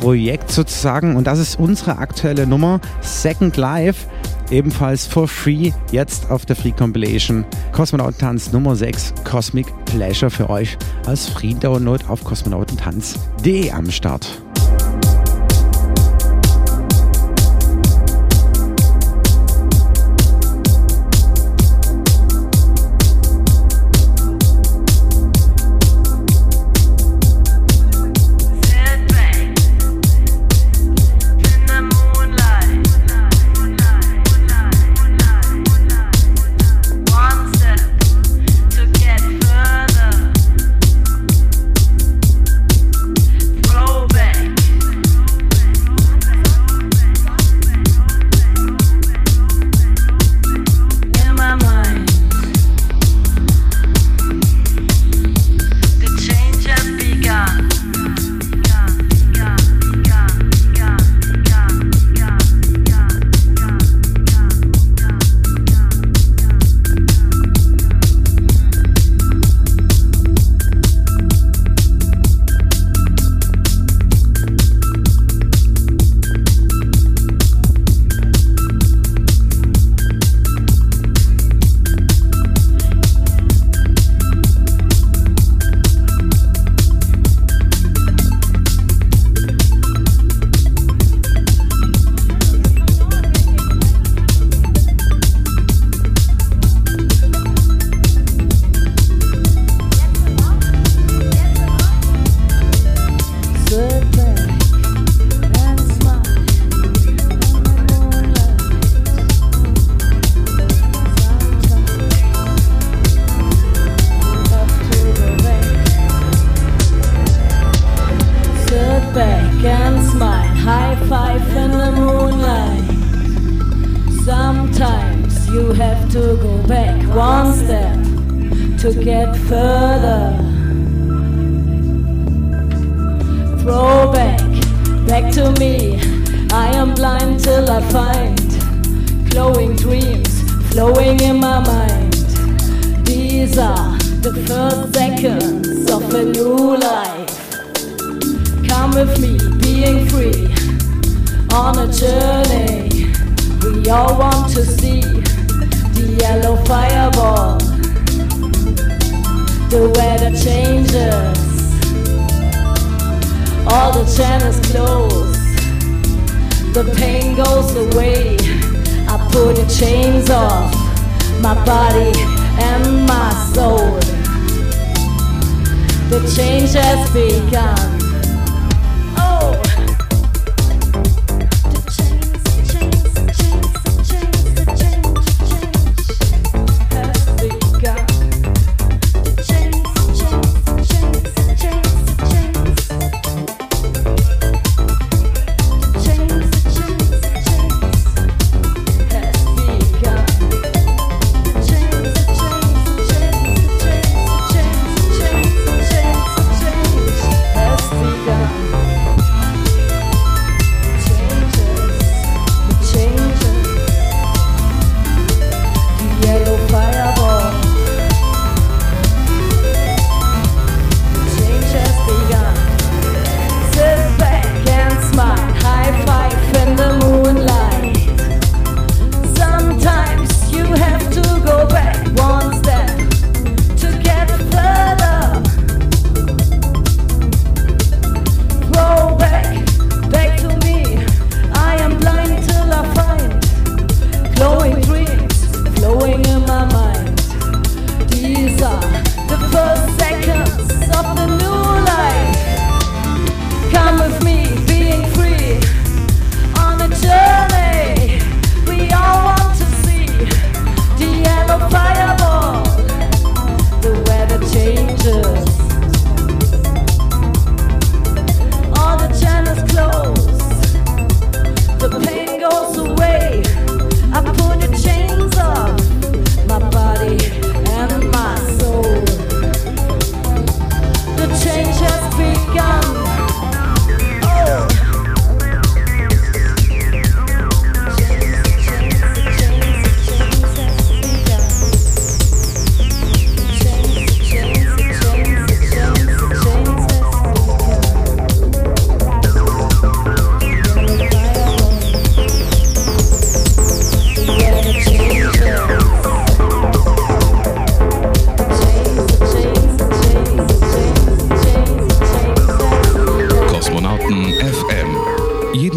Projekt 0.00 0.52
sozusagen 0.52 1.16
und 1.16 1.26
das 1.26 1.40
ist 1.40 1.58
unsere 1.58 1.98
aktuelle 1.98 2.46
Nummer 2.46 2.80
Second 3.00 3.56
Life 3.56 4.06
ebenfalls 4.52 5.04
for 5.04 5.26
free 5.26 5.72
jetzt 5.90 6.30
auf 6.30 6.46
der 6.46 6.54
Free 6.54 6.72
Compilation 6.72 7.44
Kosmonautentanz 7.72 8.52
Nummer 8.52 8.76
6 8.76 9.12
Cosmic 9.24 9.66
Pleasure 9.86 10.30
für 10.30 10.50
euch 10.50 10.78
als 11.06 11.28
Free 11.28 11.54
Download 11.54 12.04
auf 12.06 12.22
kosmonautentanz.de 12.22 13.72
am 13.72 13.90
Start. 13.90 14.43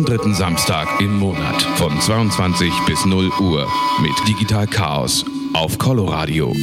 Dritten 0.07 0.33
Samstag 0.33 1.01
im 1.01 1.19
Monat 1.19 1.61
von 1.75 1.99
22 1.99 2.71
bis 2.85 3.05
0 3.05 3.29
Uhr 3.41 3.67
mit 4.01 4.13
Digital 4.25 4.65
Chaos 4.65 5.25
auf 5.53 5.77
Coloradio. 5.77 6.53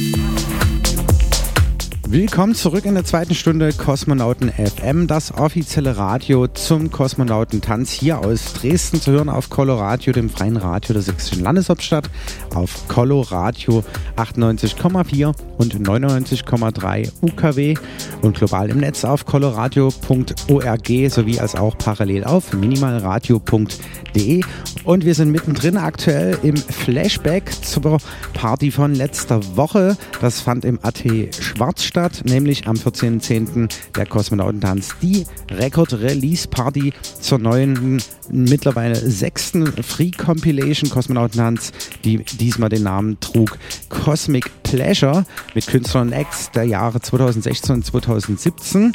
Willkommen 2.07 2.53
zurück 2.53 2.85
in 2.85 2.93
der 2.93 3.03
zweiten 3.03 3.33
Stunde 3.33 3.73
Kosmonauten 3.73 4.51
FM, 4.51 5.07
das 5.07 5.33
offizielle 5.33 5.97
Radio 5.97 6.45
zum 6.45 6.91
Kosmonautentanz 6.91 7.89
hier 7.89 8.19
aus 8.19 8.53
Dresden 8.53 9.01
zu 9.01 9.11
hören 9.11 9.27
auf 9.27 9.49
Coloradio, 9.49 10.13
dem 10.13 10.29
freien 10.29 10.55
Radio 10.55 10.93
der 10.93 11.01
sächsischen 11.01 11.41
Landeshauptstadt, 11.41 12.11
auf 12.53 12.87
Coloradio 12.87 13.83
98,4 14.17 15.33
und 15.57 15.75
99,3 15.75 17.11
UKW 17.21 17.73
und 18.21 18.37
global 18.37 18.69
im 18.69 18.77
Netz 18.77 19.03
auf 19.03 19.25
coloradio.org 19.25 20.87
sowie 21.09 21.39
als 21.39 21.55
auch 21.55 21.75
parallel 21.75 22.23
auf 22.23 22.53
minimalradio.de 22.53 24.43
und 24.83 25.03
wir 25.03 25.15
sind 25.15 25.31
mittendrin 25.31 25.77
aktuell 25.77 26.37
im 26.43 26.55
Flashback 26.55 27.51
zur 27.63 27.97
Party 28.33 28.69
von 28.69 28.93
letzter 28.93 29.57
Woche. 29.57 29.97
Das 30.21 30.41
fand 30.41 30.63
im 30.63 30.79
AT 30.83 31.03
Schwarz 31.39 31.83
nämlich 32.25 32.67
am 32.67 32.75
14.10. 32.75 33.69
der 33.95 34.05
Kosmonautentanz, 34.05 34.95
die 35.01 35.25
Record-Release-Party 35.49 36.93
zur 37.21 37.39
neuen, 37.39 38.01
mittlerweile 38.29 38.95
sechsten 38.95 39.65
Free 39.81 40.11
Compilation 40.11 40.89
Kosmonautentanz, 40.89 41.71
die 42.03 42.17
diesmal 42.17 42.69
den 42.69 42.83
Namen 42.83 43.19
trug 43.19 43.57
Cosmic 43.89 44.51
Pleasure 44.65 45.25
mit 45.53 45.67
Künstlern 45.67 46.11
X 46.11 46.49
der 46.51 46.63
Jahre 46.63 46.99
2016 46.99 47.75
und 47.75 47.85
2017. 47.85 48.91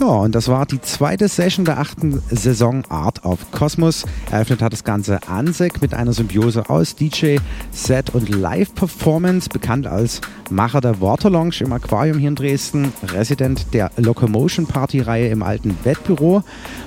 Ja, 0.00 0.06
und 0.06 0.34
das 0.34 0.48
war 0.48 0.66
die 0.66 0.80
zweite 0.80 1.28
Session 1.28 1.64
der 1.64 1.78
achten 1.78 2.20
Saison 2.28 2.82
Art 2.88 3.24
of 3.24 3.38
Cosmos. 3.52 4.04
Eröffnet 4.32 4.60
hat 4.62 4.72
das 4.72 4.82
Ganze 4.82 5.20
Ansek 5.28 5.80
mit 5.80 5.94
einer 5.94 6.12
Symbiose 6.12 6.68
aus 6.68 6.96
DJ, 6.96 7.36
Set 7.70 8.10
und 8.10 8.28
Live-Performance, 8.28 9.48
bekannt 9.48 9.86
als 9.86 10.20
Macher 10.50 10.80
der 10.80 11.00
Water 11.00 11.30
Lounge 11.30 11.56
im 11.60 11.72
Aquarium 11.72 12.18
hier 12.18 12.28
in 12.28 12.34
Dresden, 12.34 12.92
Resident 13.14 13.72
der 13.72 13.92
Locomotion 13.96 14.66
Party-Reihe 14.66 15.28
im 15.28 15.42
alten 15.42 15.78
Wettbüro 15.84 16.42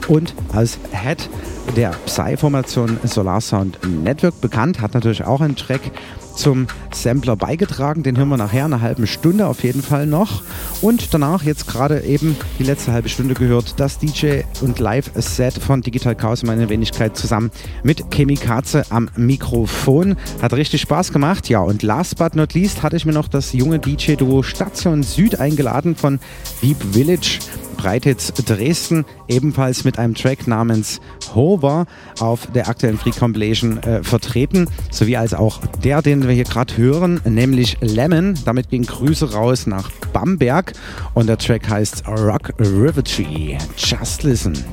und 0.09 0.35
als 0.51 0.77
Head 0.91 1.29
der 1.77 1.91
Psy-Formation 2.05 2.99
Solar 3.05 3.41
Sound 3.41 3.79
Network 4.03 4.39
bekannt, 4.41 4.81
hat 4.81 4.93
natürlich 4.93 5.23
auch 5.23 5.41
einen 5.41 5.55
Track 5.55 5.81
zum 6.35 6.67
Sampler 6.93 7.35
beigetragen. 7.35 8.03
Den 8.03 8.17
hören 8.17 8.29
wir 8.29 8.37
nachher 8.37 8.65
eine 8.65 8.81
halbe 8.81 9.07
Stunde 9.07 9.47
auf 9.47 9.63
jeden 9.63 9.81
Fall 9.81 10.05
noch. 10.07 10.43
Und 10.81 11.13
danach 11.13 11.43
jetzt 11.43 11.67
gerade 11.67 12.01
eben 12.01 12.35
die 12.59 12.63
letzte 12.63 12.91
halbe 12.91 13.09
Stunde 13.09 13.33
gehört 13.33 13.79
das 13.79 13.99
DJ 13.99 14.41
und 14.61 14.79
Live-Set 14.79 15.55
von 15.55 15.81
Digital 15.81 16.15
Chaos, 16.15 16.43
meine 16.43 16.69
Wenigkeit, 16.69 17.17
zusammen 17.17 17.51
mit 17.83 18.11
Chemikaze 18.11 18.85
am 18.89 19.09
Mikrofon. 19.15 20.15
Hat 20.41 20.53
richtig 20.53 20.81
Spaß 20.81 21.11
gemacht. 21.11 21.49
Ja, 21.49 21.59
und 21.59 21.83
last 21.83 22.17
but 22.17 22.35
not 22.35 22.53
least 22.53 22.83
hatte 22.83 22.95
ich 22.95 23.05
mir 23.05 23.13
noch 23.13 23.27
das 23.27 23.53
junge 23.53 23.79
DJ-Duo 23.79 24.43
Station 24.43 25.03
Süd 25.03 25.39
eingeladen 25.39 25.95
von 25.95 26.19
Deep 26.61 26.77
Village. 26.93 27.39
Breititz 27.75 28.33
Dresden, 28.33 29.05
ebenfalls 29.27 29.83
mit 29.83 29.99
einem 29.99 30.15
Track 30.15 30.47
namens 30.47 30.99
Hover 31.33 31.85
auf 32.19 32.47
der 32.47 32.67
aktuellen 32.67 32.97
Free 32.97 33.11
Compilation 33.11 33.77
äh, 33.83 34.03
vertreten, 34.03 34.67
sowie 34.91 35.17
als 35.17 35.33
auch 35.33 35.59
der, 35.83 36.01
den 36.01 36.27
wir 36.27 36.33
hier 36.33 36.43
gerade 36.43 36.75
hören, 36.77 37.21
nämlich 37.25 37.77
Lemon. 37.81 38.37
Damit 38.45 38.69
gehen 38.69 38.85
Grüße 38.85 39.33
raus 39.33 39.67
nach 39.67 39.89
Bamberg 40.13 40.73
und 41.13 41.27
der 41.27 41.37
Track 41.37 41.69
heißt 41.69 42.07
Rock 42.07 42.53
River 42.59 43.03
Tree. 43.03 43.57
Just 43.77 44.23
listen. 44.23 44.63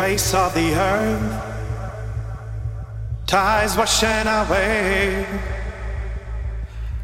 Face 0.00 0.32
of 0.32 0.54
the 0.54 0.72
earth, 0.74 1.30
tides 3.26 3.76
washing 3.76 4.26
away 4.26 5.26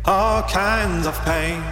all 0.06 0.42
kinds 0.44 1.06
of 1.06 1.14
pain 1.22 1.62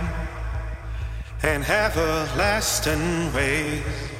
and 1.43 1.65
everlasting 1.65 3.33
ways. 3.33 4.14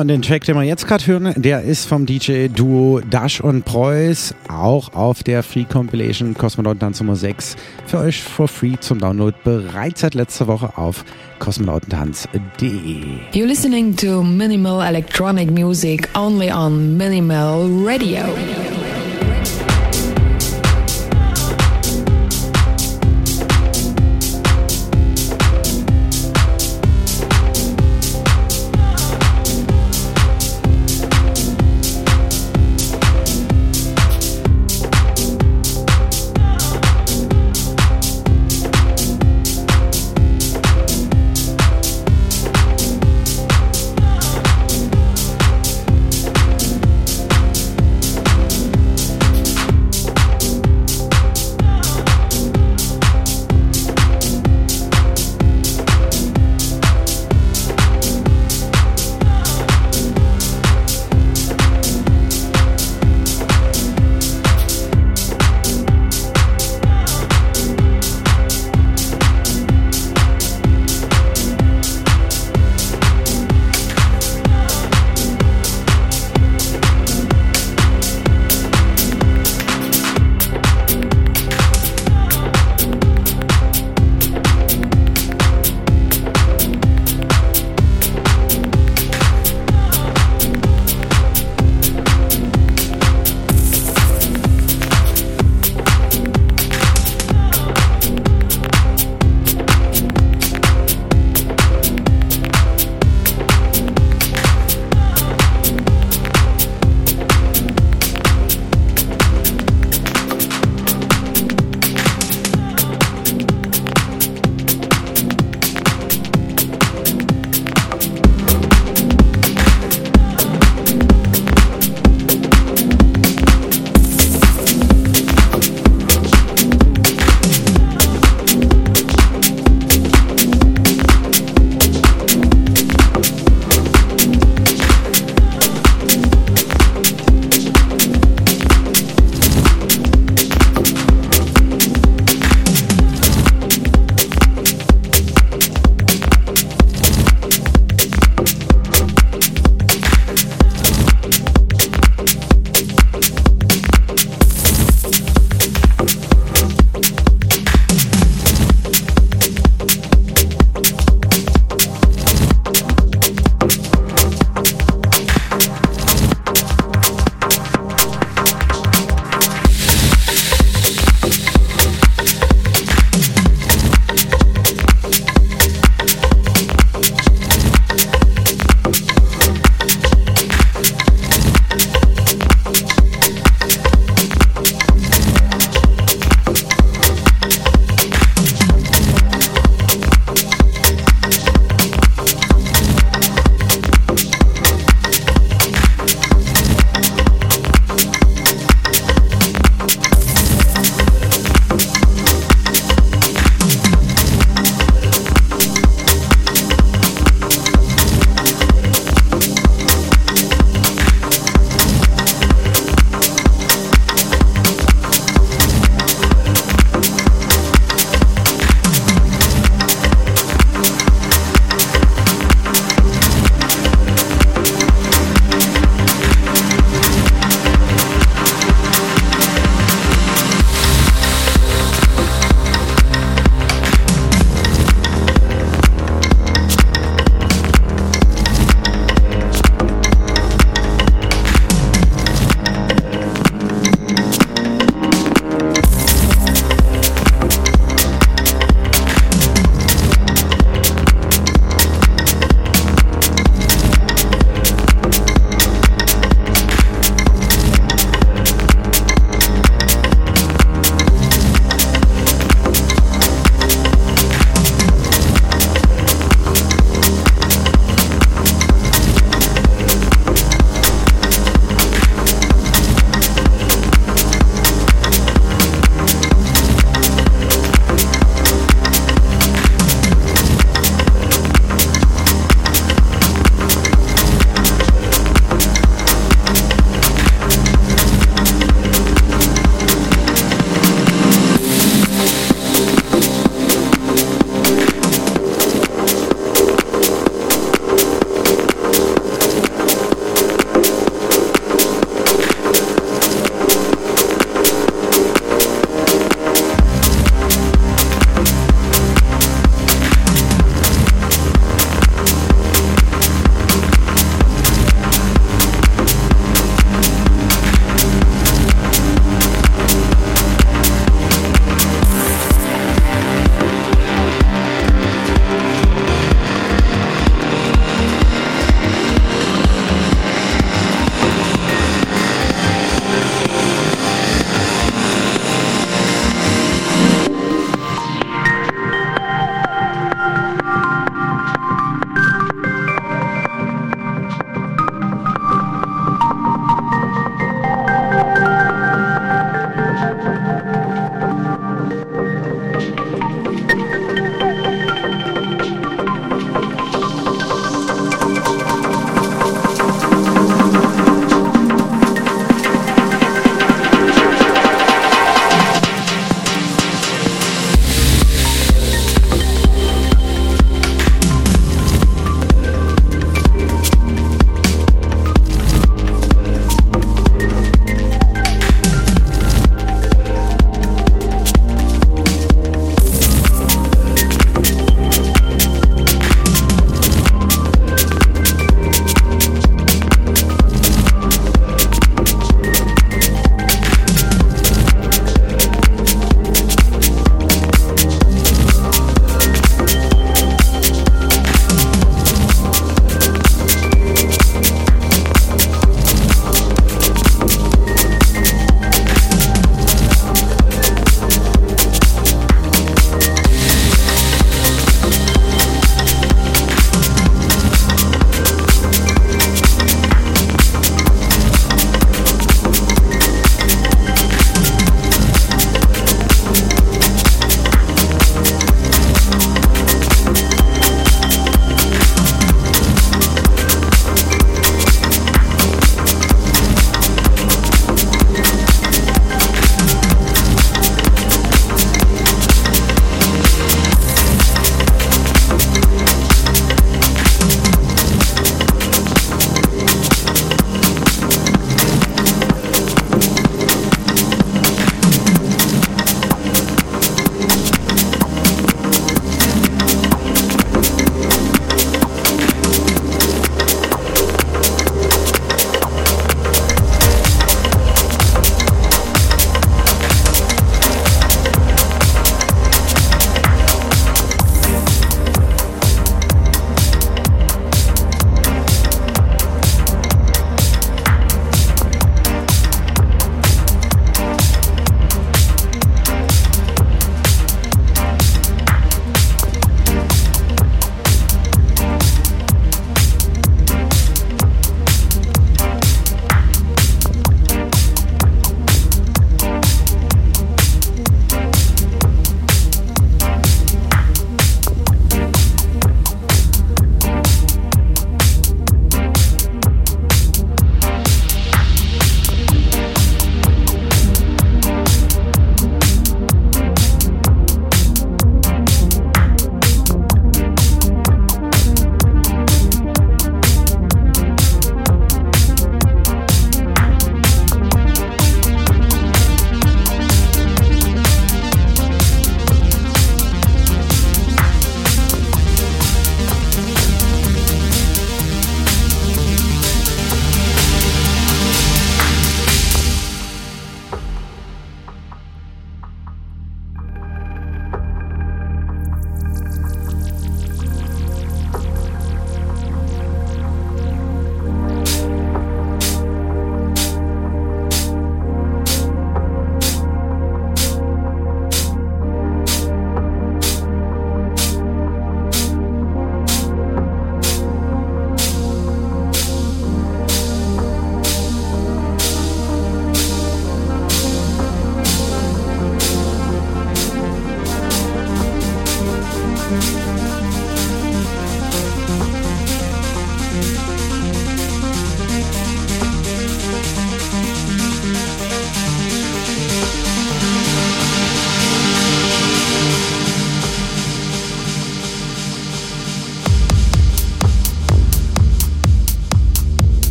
Und 0.00 0.08
den 0.08 0.20
Track, 0.20 0.44
den 0.44 0.56
wir 0.56 0.62
jetzt 0.62 0.86
gerade 0.86 1.06
hören, 1.06 1.32
der 1.36 1.62
ist 1.62 1.86
vom 1.86 2.04
DJ-Duo 2.04 3.00
Dash 3.00 3.40
und 3.40 3.64
Preuß, 3.64 4.34
auch 4.48 4.92
auf 4.92 5.22
der 5.22 5.42
Free 5.42 5.64
Compilation 5.64 6.34
Kosmonautentanz 6.34 7.00
Nummer 7.00 7.16
6 7.16 7.56
für 7.86 7.98
euch 7.98 8.22
for 8.22 8.46
free 8.46 8.74
zum 8.78 8.98
Download 8.98 9.34
bereits 9.42 10.02
seit 10.02 10.14
letzter 10.14 10.48
Woche 10.48 10.76
auf 10.76 11.04
kosmonautentanz.de. 11.38 13.04
You're 13.32 13.46
listening 13.46 13.96
to 13.96 14.22
minimal 14.22 14.86
electronic 14.86 15.50
music 15.50 16.10
only 16.14 16.52
on 16.52 16.98
Minimal 16.98 17.66
Radio. 17.82 18.26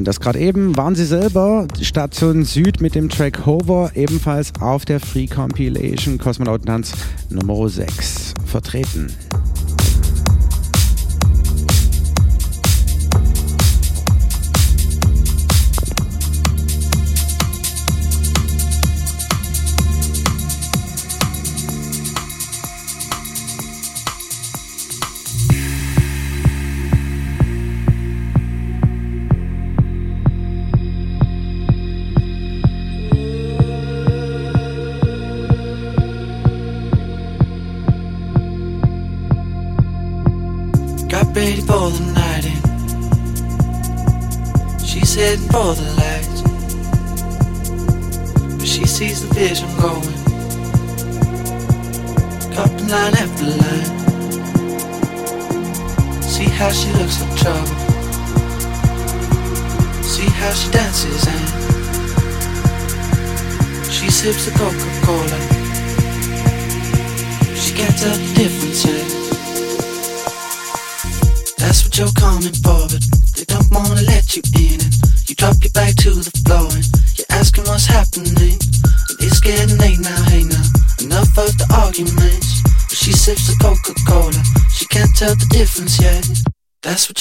Und 0.00 0.08
das 0.08 0.18
gerade 0.18 0.38
eben 0.38 0.78
waren 0.78 0.94
sie 0.94 1.04
selber, 1.04 1.68
Station 1.78 2.46
Süd 2.46 2.80
mit 2.80 2.94
dem 2.94 3.10
Track 3.10 3.44
Hover, 3.44 3.90
ebenfalls 3.94 4.50
auf 4.58 4.86
der 4.86 4.98
Free 4.98 5.26
Compilation 5.26 6.16
Kosmonautentanz 6.16 6.94
Nummer 7.28 7.68
6 7.68 8.32
vertreten. 8.46 9.08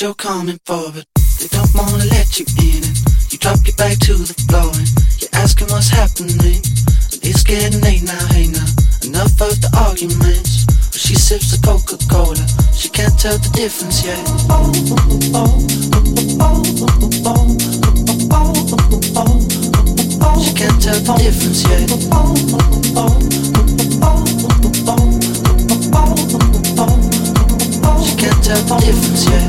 You're 0.10 0.16
coming 0.16 0.60
for, 0.66 0.92
but 0.92 1.06
they 1.38 1.46
don't 1.54 1.70
wanna 1.76 2.04
let 2.10 2.40
you 2.40 2.46
in. 2.58 2.82
And 2.82 2.98
you 3.30 3.38
drop 3.38 3.62
your 3.62 3.76
back 3.78 4.00
to 4.10 4.18
the 4.18 4.34
floor 4.50 4.74
and 4.74 4.90
you're 5.22 5.30
asking 5.38 5.68
what's 5.70 5.90
happening. 5.90 6.34
And 7.14 7.22
it's 7.22 7.44
getting 7.44 7.80
late 7.82 8.02
now, 8.02 8.18
hey 8.34 8.48
now. 8.50 8.66
Enough 9.06 9.38
of 9.38 9.54
the 9.62 9.70
arguments. 9.78 10.66
But 10.66 10.98
she 10.98 11.14
sips 11.14 11.54
the 11.54 11.62
Coca-Cola, 11.62 12.42
she 12.74 12.90
can't 12.90 13.14
tell 13.22 13.38
the 13.38 13.54
difference 13.54 14.02
yet. 14.02 14.18
She 20.42 20.52
can't 20.58 20.82
tell 20.82 20.98
the 21.06 21.14
difference 21.22 21.62
yet. 21.70 21.86
She 28.02 28.16
can't 28.18 28.44
tell 28.44 28.58
the 28.66 28.74
difference 28.82 29.26
yet. 29.30 29.49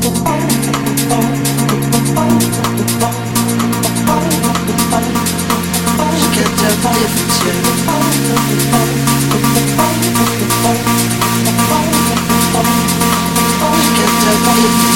Can't 14.51 14.90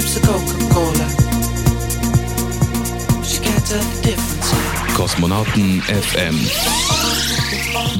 sips 0.00 0.14
the 0.14 0.20
Coca-Cola. 0.20 1.08
She 3.24 3.40
can't 3.40 3.66
tell 3.66 3.80
the 3.80 4.02
difference. 4.02 4.52
Kosmonauten 4.94 5.80
FM. 5.80 6.36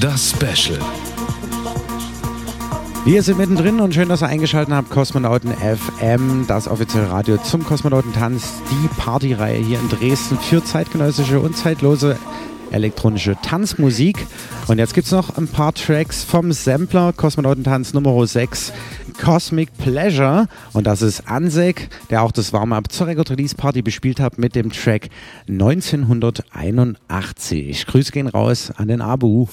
Das 0.00 0.30
Special. 0.30 0.78
Wir 3.06 3.22
sind 3.22 3.38
mittendrin 3.38 3.80
und 3.80 3.94
schön, 3.94 4.10
dass 4.10 4.22
ihr 4.22 4.26
eingeschaltet 4.26 4.74
habt. 4.74 4.90
Kosmonauten 4.90 5.54
FM, 5.54 6.46
das 6.46 6.68
offizielle 6.68 7.10
Radio 7.10 7.38
zum 7.38 7.64
Kosmonautentanz, 7.64 8.60
die 8.70 8.88
Partyreihe 9.00 9.58
hier 9.58 9.78
in 9.78 9.88
Dresden 9.88 10.38
für 10.38 10.62
zeitgenössische 10.62 11.40
und 11.40 11.56
zeitlose 11.56 12.18
elektronische 12.70 13.36
Tanzmusik. 13.42 14.26
Und 14.68 14.78
jetzt 14.78 14.94
gibt 14.94 15.06
es 15.06 15.12
noch 15.12 15.36
ein 15.36 15.48
paar 15.48 15.74
Tracks 15.74 16.24
vom 16.24 16.52
Sampler 16.52 17.12
Kosmonautentanz 17.12 17.92
Nummer 17.94 18.26
6, 18.26 18.72
Cosmic 19.22 19.76
Pleasure. 19.78 20.48
Und 20.72 20.86
das 20.86 21.02
ist 21.02 21.28
Ansek, 21.28 21.88
der 22.10 22.22
auch 22.22 22.32
das 22.32 22.52
Warm-Up 22.52 22.90
zur 22.90 23.06
Record 23.06 23.30
Release 23.30 23.54
Party 23.54 23.82
bespielt 23.82 24.18
hat 24.20 24.38
mit 24.38 24.54
dem 24.54 24.72
Track 24.72 25.08
1981. 25.48 27.86
Grüße 27.86 28.12
gehen 28.12 28.28
raus 28.28 28.72
an 28.76 28.88
den 28.88 29.00
Abu. 29.00 29.46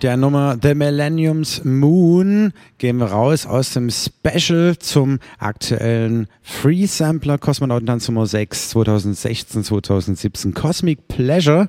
Mit 0.00 0.04
der 0.04 0.16
Nummer 0.16 0.56
The 0.62 0.74
Millennium's 0.74 1.62
Moon 1.62 2.54
gehen 2.78 2.96
wir 2.96 3.08
raus 3.08 3.44
aus 3.44 3.74
dem 3.74 3.90
Special 3.90 4.78
zum 4.78 5.18
aktuellen 5.38 6.26
Free 6.40 6.86
Sampler 6.86 7.36
Kosmonautentanz 7.36 8.08
Nummer 8.08 8.24
6 8.24 8.74
2016-2017 8.76 10.54
Cosmic 10.54 11.06
Pleasure. 11.06 11.68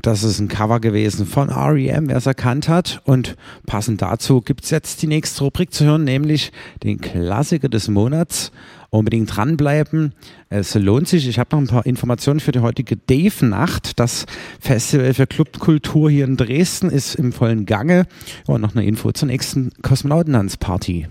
Das 0.00 0.22
ist 0.22 0.38
ein 0.38 0.48
Cover 0.48 0.80
gewesen 0.80 1.26
von 1.26 1.50
REM, 1.50 2.08
wer 2.08 2.16
es 2.16 2.24
erkannt 2.24 2.70
hat. 2.70 3.02
Und 3.04 3.36
passend 3.66 4.00
dazu 4.00 4.40
gibt 4.40 4.64
es 4.64 4.70
jetzt 4.70 5.02
die 5.02 5.06
nächste 5.06 5.44
Rubrik 5.44 5.74
zu 5.74 5.84
hören, 5.84 6.04
nämlich 6.04 6.52
den 6.82 6.98
Klassiker 6.98 7.68
des 7.68 7.88
Monats. 7.88 8.50
Unbedingt 8.90 9.36
dranbleiben. 9.36 10.14
Es 10.48 10.74
lohnt 10.74 11.08
sich. 11.08 11.28
Ich 11.28 11.38
habe 11.38 11.54
noch 11.54 11.60
ein 11.60 11.66
paar 11.66 11.84
Informationen 11.84 12.40
für 12.40 12.52
die 12.52 12.60
heutige 12.60 12.96
Dave-Nacht. 12.96 14.00
Das 14.00 14.24
Festival 14.60 15.12
für 15.12 15.26
Clubkultur 15.26 16.10
hier 16.10 16.24
in 16.24 16.38
Dresden 16.38 16.88
ist 16.88 17.14
im 17.14 17.32
vollen 17.32 17.66
Gange. 17.66 18.06
Und 18.46 18.62
noch 18.62 18.74
eine 18.74 18.86
Info 18.86 19.12
zur 19.12 19.28
nächsten 19.28 19.72
Kosmonautentanz-Party. 19.82 21.06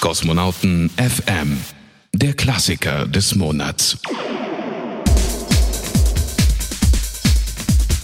Kosmonauten 0.00 0.90
FM, 0.90 1.58
der 2.12 2.34
Klassiker 2.34 3.06
des 3.06 3.34
Monats. 3.34 3.98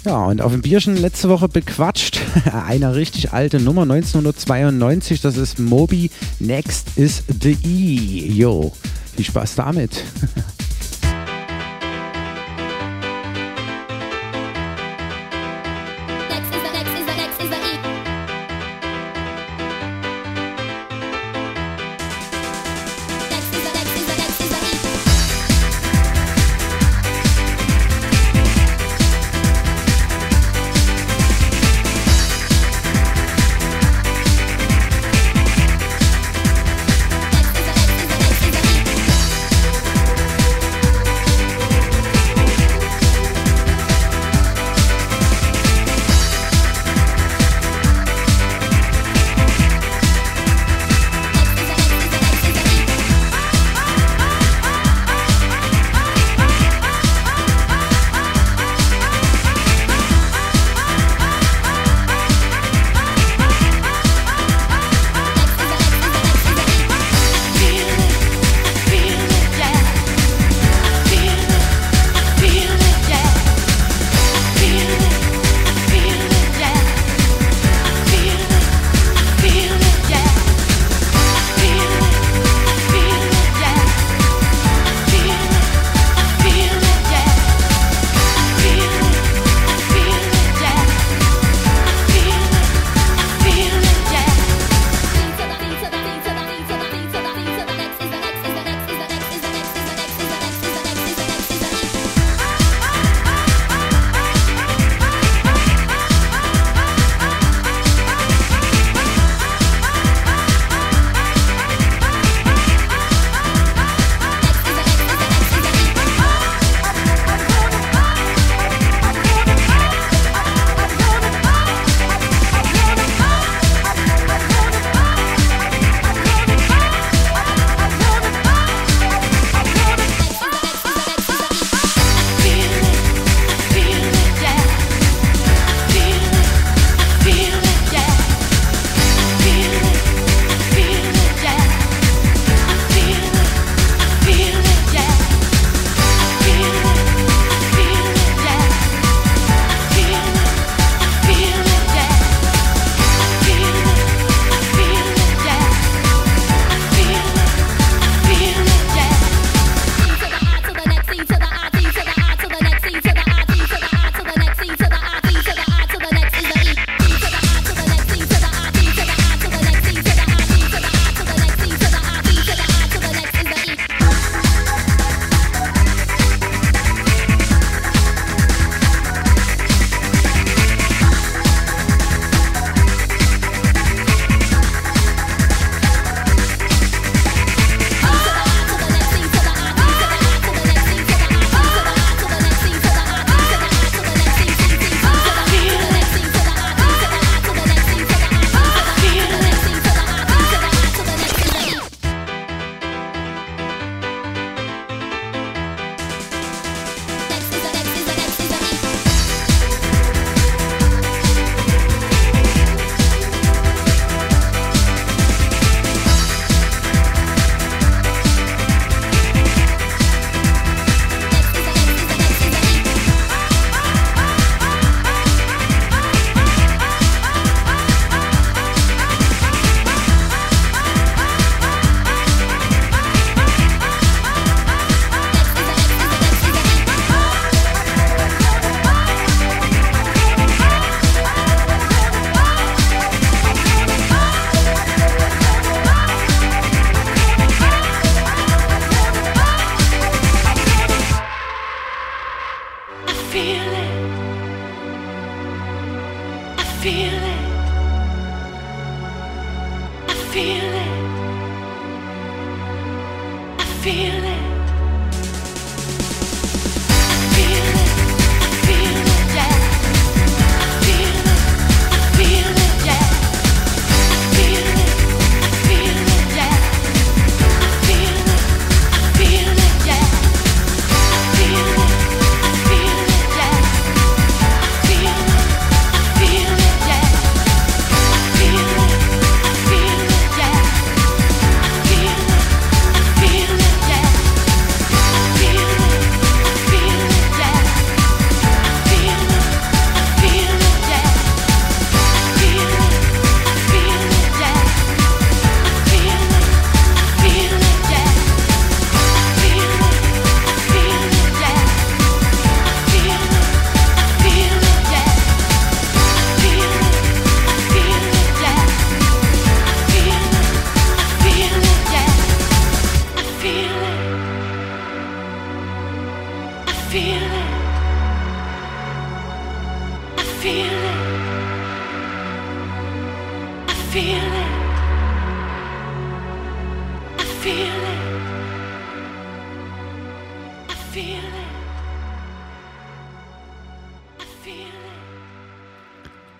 Ja, 0.04 0.24
und 0.24 0.40
auf 0.40 0.52
dem 0.52 0.62
Bierchen 0.62 0.96
letzte 0.96 1.28
Woche 1.28 1.48
bequatscht 1.48 2.20
eine 2.66 2.94
richtig 2.94 3.32
alte 3.32 3.60
Nummer 3.60 3.82
1992. 3.82 5.20
Das 5.20 5.36
ist 5.36 5.58
Moby 5.58 6.10
Next 6.38 6.96
is 6.96 7.22
the 7.42 7.56
E. 7.62 8.32
Yo, 8.32 8.72
viel 9.14 9.24
Spaß 9.24 9.56
damit. 9.56 10.02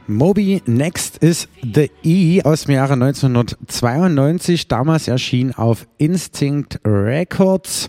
Moby 0.07 0.61
Next 0.67 1.19
ist 1.19 1.49
The 1.63 1.89
E 2.03 2.43
aus 2.43 2.65
dem 2.65 2.75
Jahre 2.75 2.95
1992. 2.95 4.67
Damals 4.67 5.07
erschien 5.07 5.55
auf 5.55 5.87
Instinct 5.99 6.81
Records. 6.85 7.89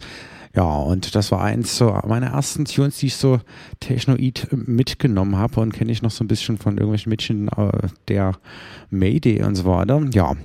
Ja, 0.56 0.64
und 0.64 1.16
das 1.16 1.32
war 1.32 1.42
eins 1.42 1.78
so 1.78 1.98
meiner 2.06 2.28
ersten 2.28 2.66
Tunes, 2.66 2.98
die 2.98 3.08
ich 3.08 3.16
so 3.16 3.40
Technoid 3.80 4.50
mitgenommen 4.52 5.38
habe 5.38 5.62
und 5.62 5.74
kenne 5.74 5.92
ich 5.92 6.02
noch 6.02 6.12
so 6.12 6.24
ein 6.24 6.28
bisschen 6.28 6.58
von 6.58 6.74
irgendwelchen 6.74 7.10
Mädchen 7.10 7.48
äh, 7.48 7.88
der 8.08 8.34
Mayday 8.90 9.42
und 9.44 9.56
so 9.56 9.66
weiter. 9.66 10.06
Ja, 10.14 10.36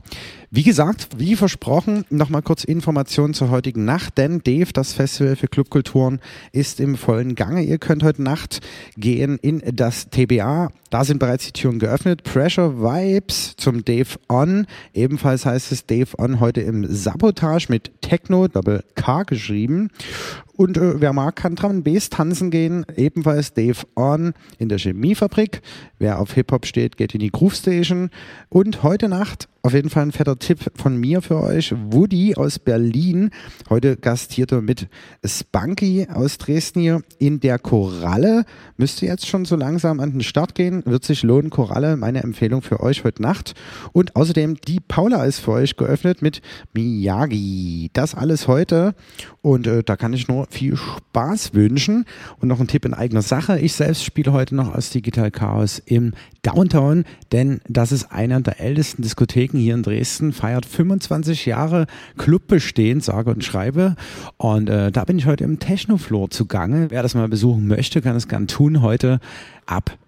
wie 0.51 0.63
gesagt, 0.63 1.09
wie 1.19 1.37
versprochen, 1.37 2.05
nochmal 2.11 2.43
kurz 2.43 2.65
Informationen 2.65 3.35
zur 3.35 3.51
heutigen 3.51 3.85
Nacht, 3.85 4.19
denn 4.19 4.43
Dave, 4.43 4.73
das 4.73 4.93
Festival 4.93 5.37
für 5.37 5.49
Clubkulturen, 5.49 6.21
ist 6.53 6.81
im 6.81 6.97
vollen 6.97 7.35
Gange. 7.35 7.63
Ihr 7.63 7.79
könnt 7.79 8.03
heute 8.03 8.23
Nacht 8.23 8.61
gehen 8.97 9.39
in 9.43 9.63
das 9.75 10.09
TBA. 10.11 10.71
Da 10.91 11.05
sind 11.05 11.19
bereits 11.19 11.47
die 11.47 11.53
Türen 11.53 11.79
geöffnet. 11.79 12.23
Pressure 12.23 12.81
Vibes 12.81 13.55
zum 13.57 13.85
Dave 13.85 14.19
On. 14.29 14.67
Ebenfalls 14.95 15.45
heißt 15.45 15.73
es 15.73 15.87
Dave 15.87 16.17
On 16.19 16.39
heute 16.39 16.61
im 16.61 16.87
Sabotage 16.87 17.67
mit 17.69 17.91
Techno, 18.01 18.47
Double 18.47 18.85
K 18.95 19.25
geschrieben. 19.25 19.91
Und 20.57 20.79
äh, 20.79 21.01
wer 21.01 21.13
mag, 21.13 21.37
kann 21.37 21.55
Drum 21.55 21.83
Bass 21.83 22.09
tanzen 22.09 22.51
gehen. 22.51 22.87
Ebenfalls 22.97 23.53
Dave 23.53 23.87
On 23.95 24.33
in 24.59 24.69
der 24.69 24.79
Chemiefabrik. 24.79 25.61
Wer 25.99 26.19
auf 26.19 26.33
Hip-Hop 26.33 26.67
steht, 26.67 26.97
geht 26.97 27.15
in 27.15 27.21
die 27.21 27.31
Groove 27.31 27.55
Station. 27.55 28.11
Und 28.49 28.83
heute 28.83 29.09
Nacht 29.09 29.49
auf 29.67 29.75
jeden 29.75 29.91
Fall 29.91 30.05
ein 30.05 30.13
fetter 30.13 30.39
Tipp 30.39 30.61
von 30.77 30.97
mir 30.97 31.23
für 31.23 31.43
euch. 31.43 31.75
Woody 31.91 32.37
aus 32.37 32.61
Berlin. 32.61 33.31
Heute 33.69 33.97
gastierte 33.97 34.63
mit 34.63 34.87
Spunky 35.25 36.07
aus 36.09 36.39
Dresden 36.39 36.81
hier 36.83 37.03
in 37.19 37.41
der 37.41 37.59
Koralle. 37.59 38.45
Müsste 38.77 39.07
jetzt 39.07 39.27
schon 39.27 39.45
so 39.45 39.57
langsam 39.57 39.99
an 39.99 40.13
den 40.13 40.21
Start 40.21 40.55
gehen. 40.55 40.85
Wird 40.87 41.03
sich 41.03 41.25
lohnen. 41.25 41.51
Koralle, 41.51 41.97
meine 41.97 42.23
Empfehlung 42.23 42.63
für 42.63 42.79
euch 42.79 43.03
heute 43.03 43.21
Nacht. 43.23 43.55
Und 43.93 44.15
außerdem 44.15 44.61
die 44.69 44.79
Paula 44.79 45.25
ist 45.25 45.41
für 45.41 45.51
euch 45.51 45.77
geöffnet 45.77 46.23
mit 46.23 46.43
Miyagi. 46.73 47.91
Das 47.93 48.15
alles 48.15 48.47
heute. 48.47 48.95
Und 49.43 49.67
äh, 49.67 49.83
da 49.83 49.97
kann 49.97 50.13
ich 50.13 50.29
nur 50.29 50.46
viel 50.51 50.77
Spaß 50.77 51.55
wünschen. 51.55 52.05
Und 52.41 52.49
noch 52.49 52.61
ein 52.61 52.67
Tipp 52.67 52.85
in 52.85 52.95
eigener 52.95 53.23
Sache. 53.23 53.59
Ich 53.59 53.75
selbst 53.75 54.05
spiele 54.05 54.33
heute 54.33 54.55
noch 54.55 54.75
aus 54.75 54.91
Digital 54.91 55.31
Chaos 55.31 55.83
im 55.85 56.13
Downtown, 56.43 57.05
denn 57.33 57.61
das 57.69 57.91
ist 57.93 58.13
einer 58.13 58.41
der 58.41 58.61
ältesten 58.61 59.03
Diskotheken 59.03 59.59
hier 59.59 59.75
in 59.75 59.83
Dresden, 59.83 60.33
feiert 60.33 60.65
25 60.65 61.47
Jahre 61.47 61.87
Clubbestehen, 62.19 63.01
sage 63.01 63.31
und 63.31 63.45
schreibe. 63.45 63.97
Und 64.37 64.71
äh, 64.71 64.93
da 64.93 65.05
bin 65.05 65.19
ich 65.19 65.27
heute 65.27 65.45
im 65.45 65.59
Technofloor 65.59 66.31
zugange. 66.31 66.91
Wer 66.91 67.03
das 67.03 67.15
mal 67.15 67.29
besuchen 67.29 67.67
möchte, 67.67 68.01
kann 68.01 68.17
es 68.17 68.29
gern 68.29 68.47
tun. 68.47 68.81
Heute 68.81 69.21
ab 69.67 69.99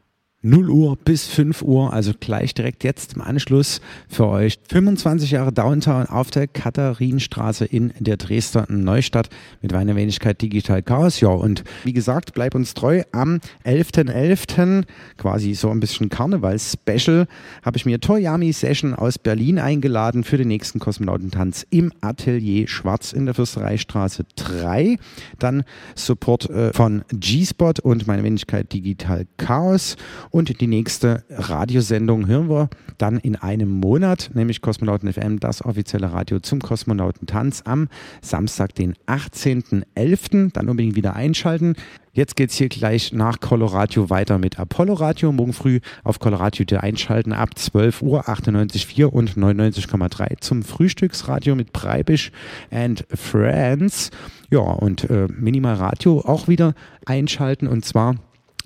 0 0.43 0.70
Uhr 0.70 0.97
bis 0.97 1.27
5 1.27 1.62
Uhr, 1.62 1.93
also 1.93 2.12
gleich 2.19 2.55
direkt 2.55 2.85
jetzt 2.85 3.15
im 3.15 3.23
Anschluss 3.23 3.81
für 4.09 4.28
euch 4.28 4.60
25 4.69 5.32
Jahre 5.32 5.52
Downtown 5.52 6.06
auf 6.06 6.31
der 6.31 6.47
Katharinenstraße 6.47 7.65
in 7.65 7.93
der 7.98 8.19
Dresdner 8.19 8.66
Neustadt 8.69 9.31
mit 9.62 9.73
meiner 9.73 9.97
Wenigkeit 9.97 10.40
Digital 10.40 10.85
Chaos. 10.85 11.19
Ja, 11.19 11.31
und 11.31 11.65
wie 11.82 11.93
gesagt, 11.93 12.35
bleib 12.35 12.55
uns 12.55 12.74
treu. 12.74 13.02
Am 13.10 13.40
11.11., 13.65 14.47
.11., 14.47 14.85
quasi 15.16 15.55
so 15.55 15.70
ein 15.70 15.81
bisschen 15.81 16.09
Karneval-Special, 16.09 17.27
habe 17.65 17.77
ich 17.77 17.85
mir 17.85 17.98
Toyami 17.98 18.52
Session 18.52 18.94
aus 18.94 19.19
Berlin 19.19 19.59
eingeladen 19.59 20.23
für 20.23 20.36
den 20.36 20.47
nächsten 20.47 20.78
Kosmonautentanz 20.78 21.66
im 21.70 21.93
Atelier 22.01 22.69
Schwarz 22.69 23.12
in 23.12 23.27
der 23.27 23.35
Fürstereistraße 23.35 24.24
3. 24.36 24.98
Dann 25.40 25.65
Support 25.97 26.48
äh, 26.48 26.73
von 26.73 27.02
G-Spot 27.10 27.73
und 27.82 28.06
meine 28.06 28.23
Wenigkeit 28.23 28.73
Digital 28.73 29.27
Chaos. 29.36 29.97
Und 30.30 30.60
die 30.60 30.66
nächste 30.66 31.24
Radiosendung 31.30 32.26
hören 32.26 32.48
wir 32.48 32.68
dann 32.98 33.18
in 33.18 33.36
einem 33.36 33.70
Monat, 33.70 34.30
nämlich 34.34 34.60
Kosmonauten 34.60 35.12
FM, 35.12 35.40
das 35.40 35.64
offizielle 35.64 36.12
Radio 36.12 36.40
zum 36.40 36.60
Kosmonautentanz 36.60 37.62
am 37.64 37.88
Samstag, 38.20 38.74
den 38.74 38.94
18.11. 39.06 40.52
Dann 40.52 40.68
unbedingt 40.68 40.96
wieder 40.96 41.14
einschalten. 41.14 41.74
Jetzt 42.12 42.34
geht 42.34 42.50
es 42.50 42.56
hier 42.56 42.68
gleich 42.68 43.12
nach 43.12 43.38
Coloradio 43.38 44.10
weiter 44.10 44.38
mit 44.38 44.59
Apollo 44.59 44.94
Radio. 44.94 45.30
Morgen 45.30 45.52
früh 45.52 45.78
auf 46.02 46.18
Coloradio 46.18 46.78
einschalten 46.78 47.32
ab 47.32 47.56
12 47.56 48.02
Uhr 48.02 48.28
98,4 48.28 49.05
und 49.05 49.36
99,3 49.36 50.40
zum 50.40 50.64
Frühstücksradio 50.64 51.55
mit 51.55 51.72
Breibisch 51.72 52.32
and 52.72 53.06
Friends. 53.14 54.10
Ja, 54.50 54.60
und 54.60 55.09
äh, 55.09 55.28
Minimal 55.28 55.74
Radio 55.74 56.20
auch 56.20 56.48
wieder 56.48 56.74
einschalten 57.06 57.68
und 57.68 57.84
zwar 57.84 58.16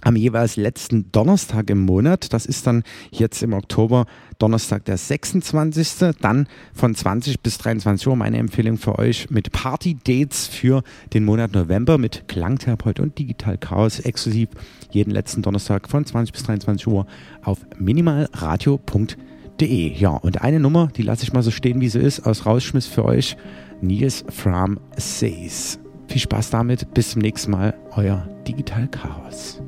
am 0.02 0.16
jeweils 0.16 0.56
letzten 0.56 1.10
Donnerstag 1.12 1.70
im 1.70 1.80
Monat. 1.80 2.32
Das 2.32 2.46
ist 2.46 2.66
dann 2.66 2.82
jetzt 3.10 3.42
im 3.42 3.52
Oktober 3.52 4.06
Donnerstag 4.38 4.84
der 4.84 4.98
26. 4.98 6.14
Dann 6.20 6.46
von 6.74 6.94
20 6.94 7.40
bis 7.40 7.58
23 7.58 8.08
Uhr 8.08 8.16
meine 8.16 8.38
Empfehlung 8.38 8.76
für 8.76 8.98
euch 8.98 9.30
mit 9.30 9.52
Party-Dates 9.52 10.48
für 10.48 10.82
den 11.14 11.24
Monat 11.24 11.52
November 11.52 11.98
mit 11.98 12.28
Klangtherapeut 12.28 13.00
und 13.00 13.18
Digital 13.18 13.58
Chaos 13.58 14.00
exklusiv 14.00 14.48
jeden 14.90 15.12
letzten 15.12 15.42
Donnerstag 15.42 15.88
von 15.88 16.04
20 16.04 16.32
bis 16.32 16.42
23 16.42 16.86
Uhr 16.86 17.06
auf 17.42 17.58
minimalradio.de. 17.78 19.92
Ja, 19.92 20.10
und 20.10 20.42
eine 20.42 20.60
Nummer, 20.60 20.88
die 20.96 21.02
lasse 21.02 21.22
ich 21.22 21.32
mal 21.32 21.42
so 21.42 21.50
stehen, 21.50 21.80
wie 21.80 21.88
sie 21.88 22.00
ist, 22.00 22.26
aus 22.26 22.46
Rausschmiss 22.46 22.86
für 22.86 23.04
euch. 23.04 23.36
Nils 23.80 24.24
from 24.28 24.78
Says. 24.96 25.78
Viel 26.08 26.20
Spaß 26.20 26.50
damit. 26.50 26.92
Bis 26.94 27.10
zum 27.10 27.22
nächsten 27.22 27.52
Mal. 27.52 27.74
Euer 27.96 28.28
Digital 28.46 28.88
Chaos. 28.88 29.62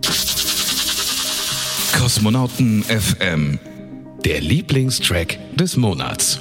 Kosmonauten 1.99 2.83
FM. 2.83 3.59
Der 4.25 4.41
Lieblingstrack 4.41 5.39
des 5.55 5.77
Monats. 5.77 6.41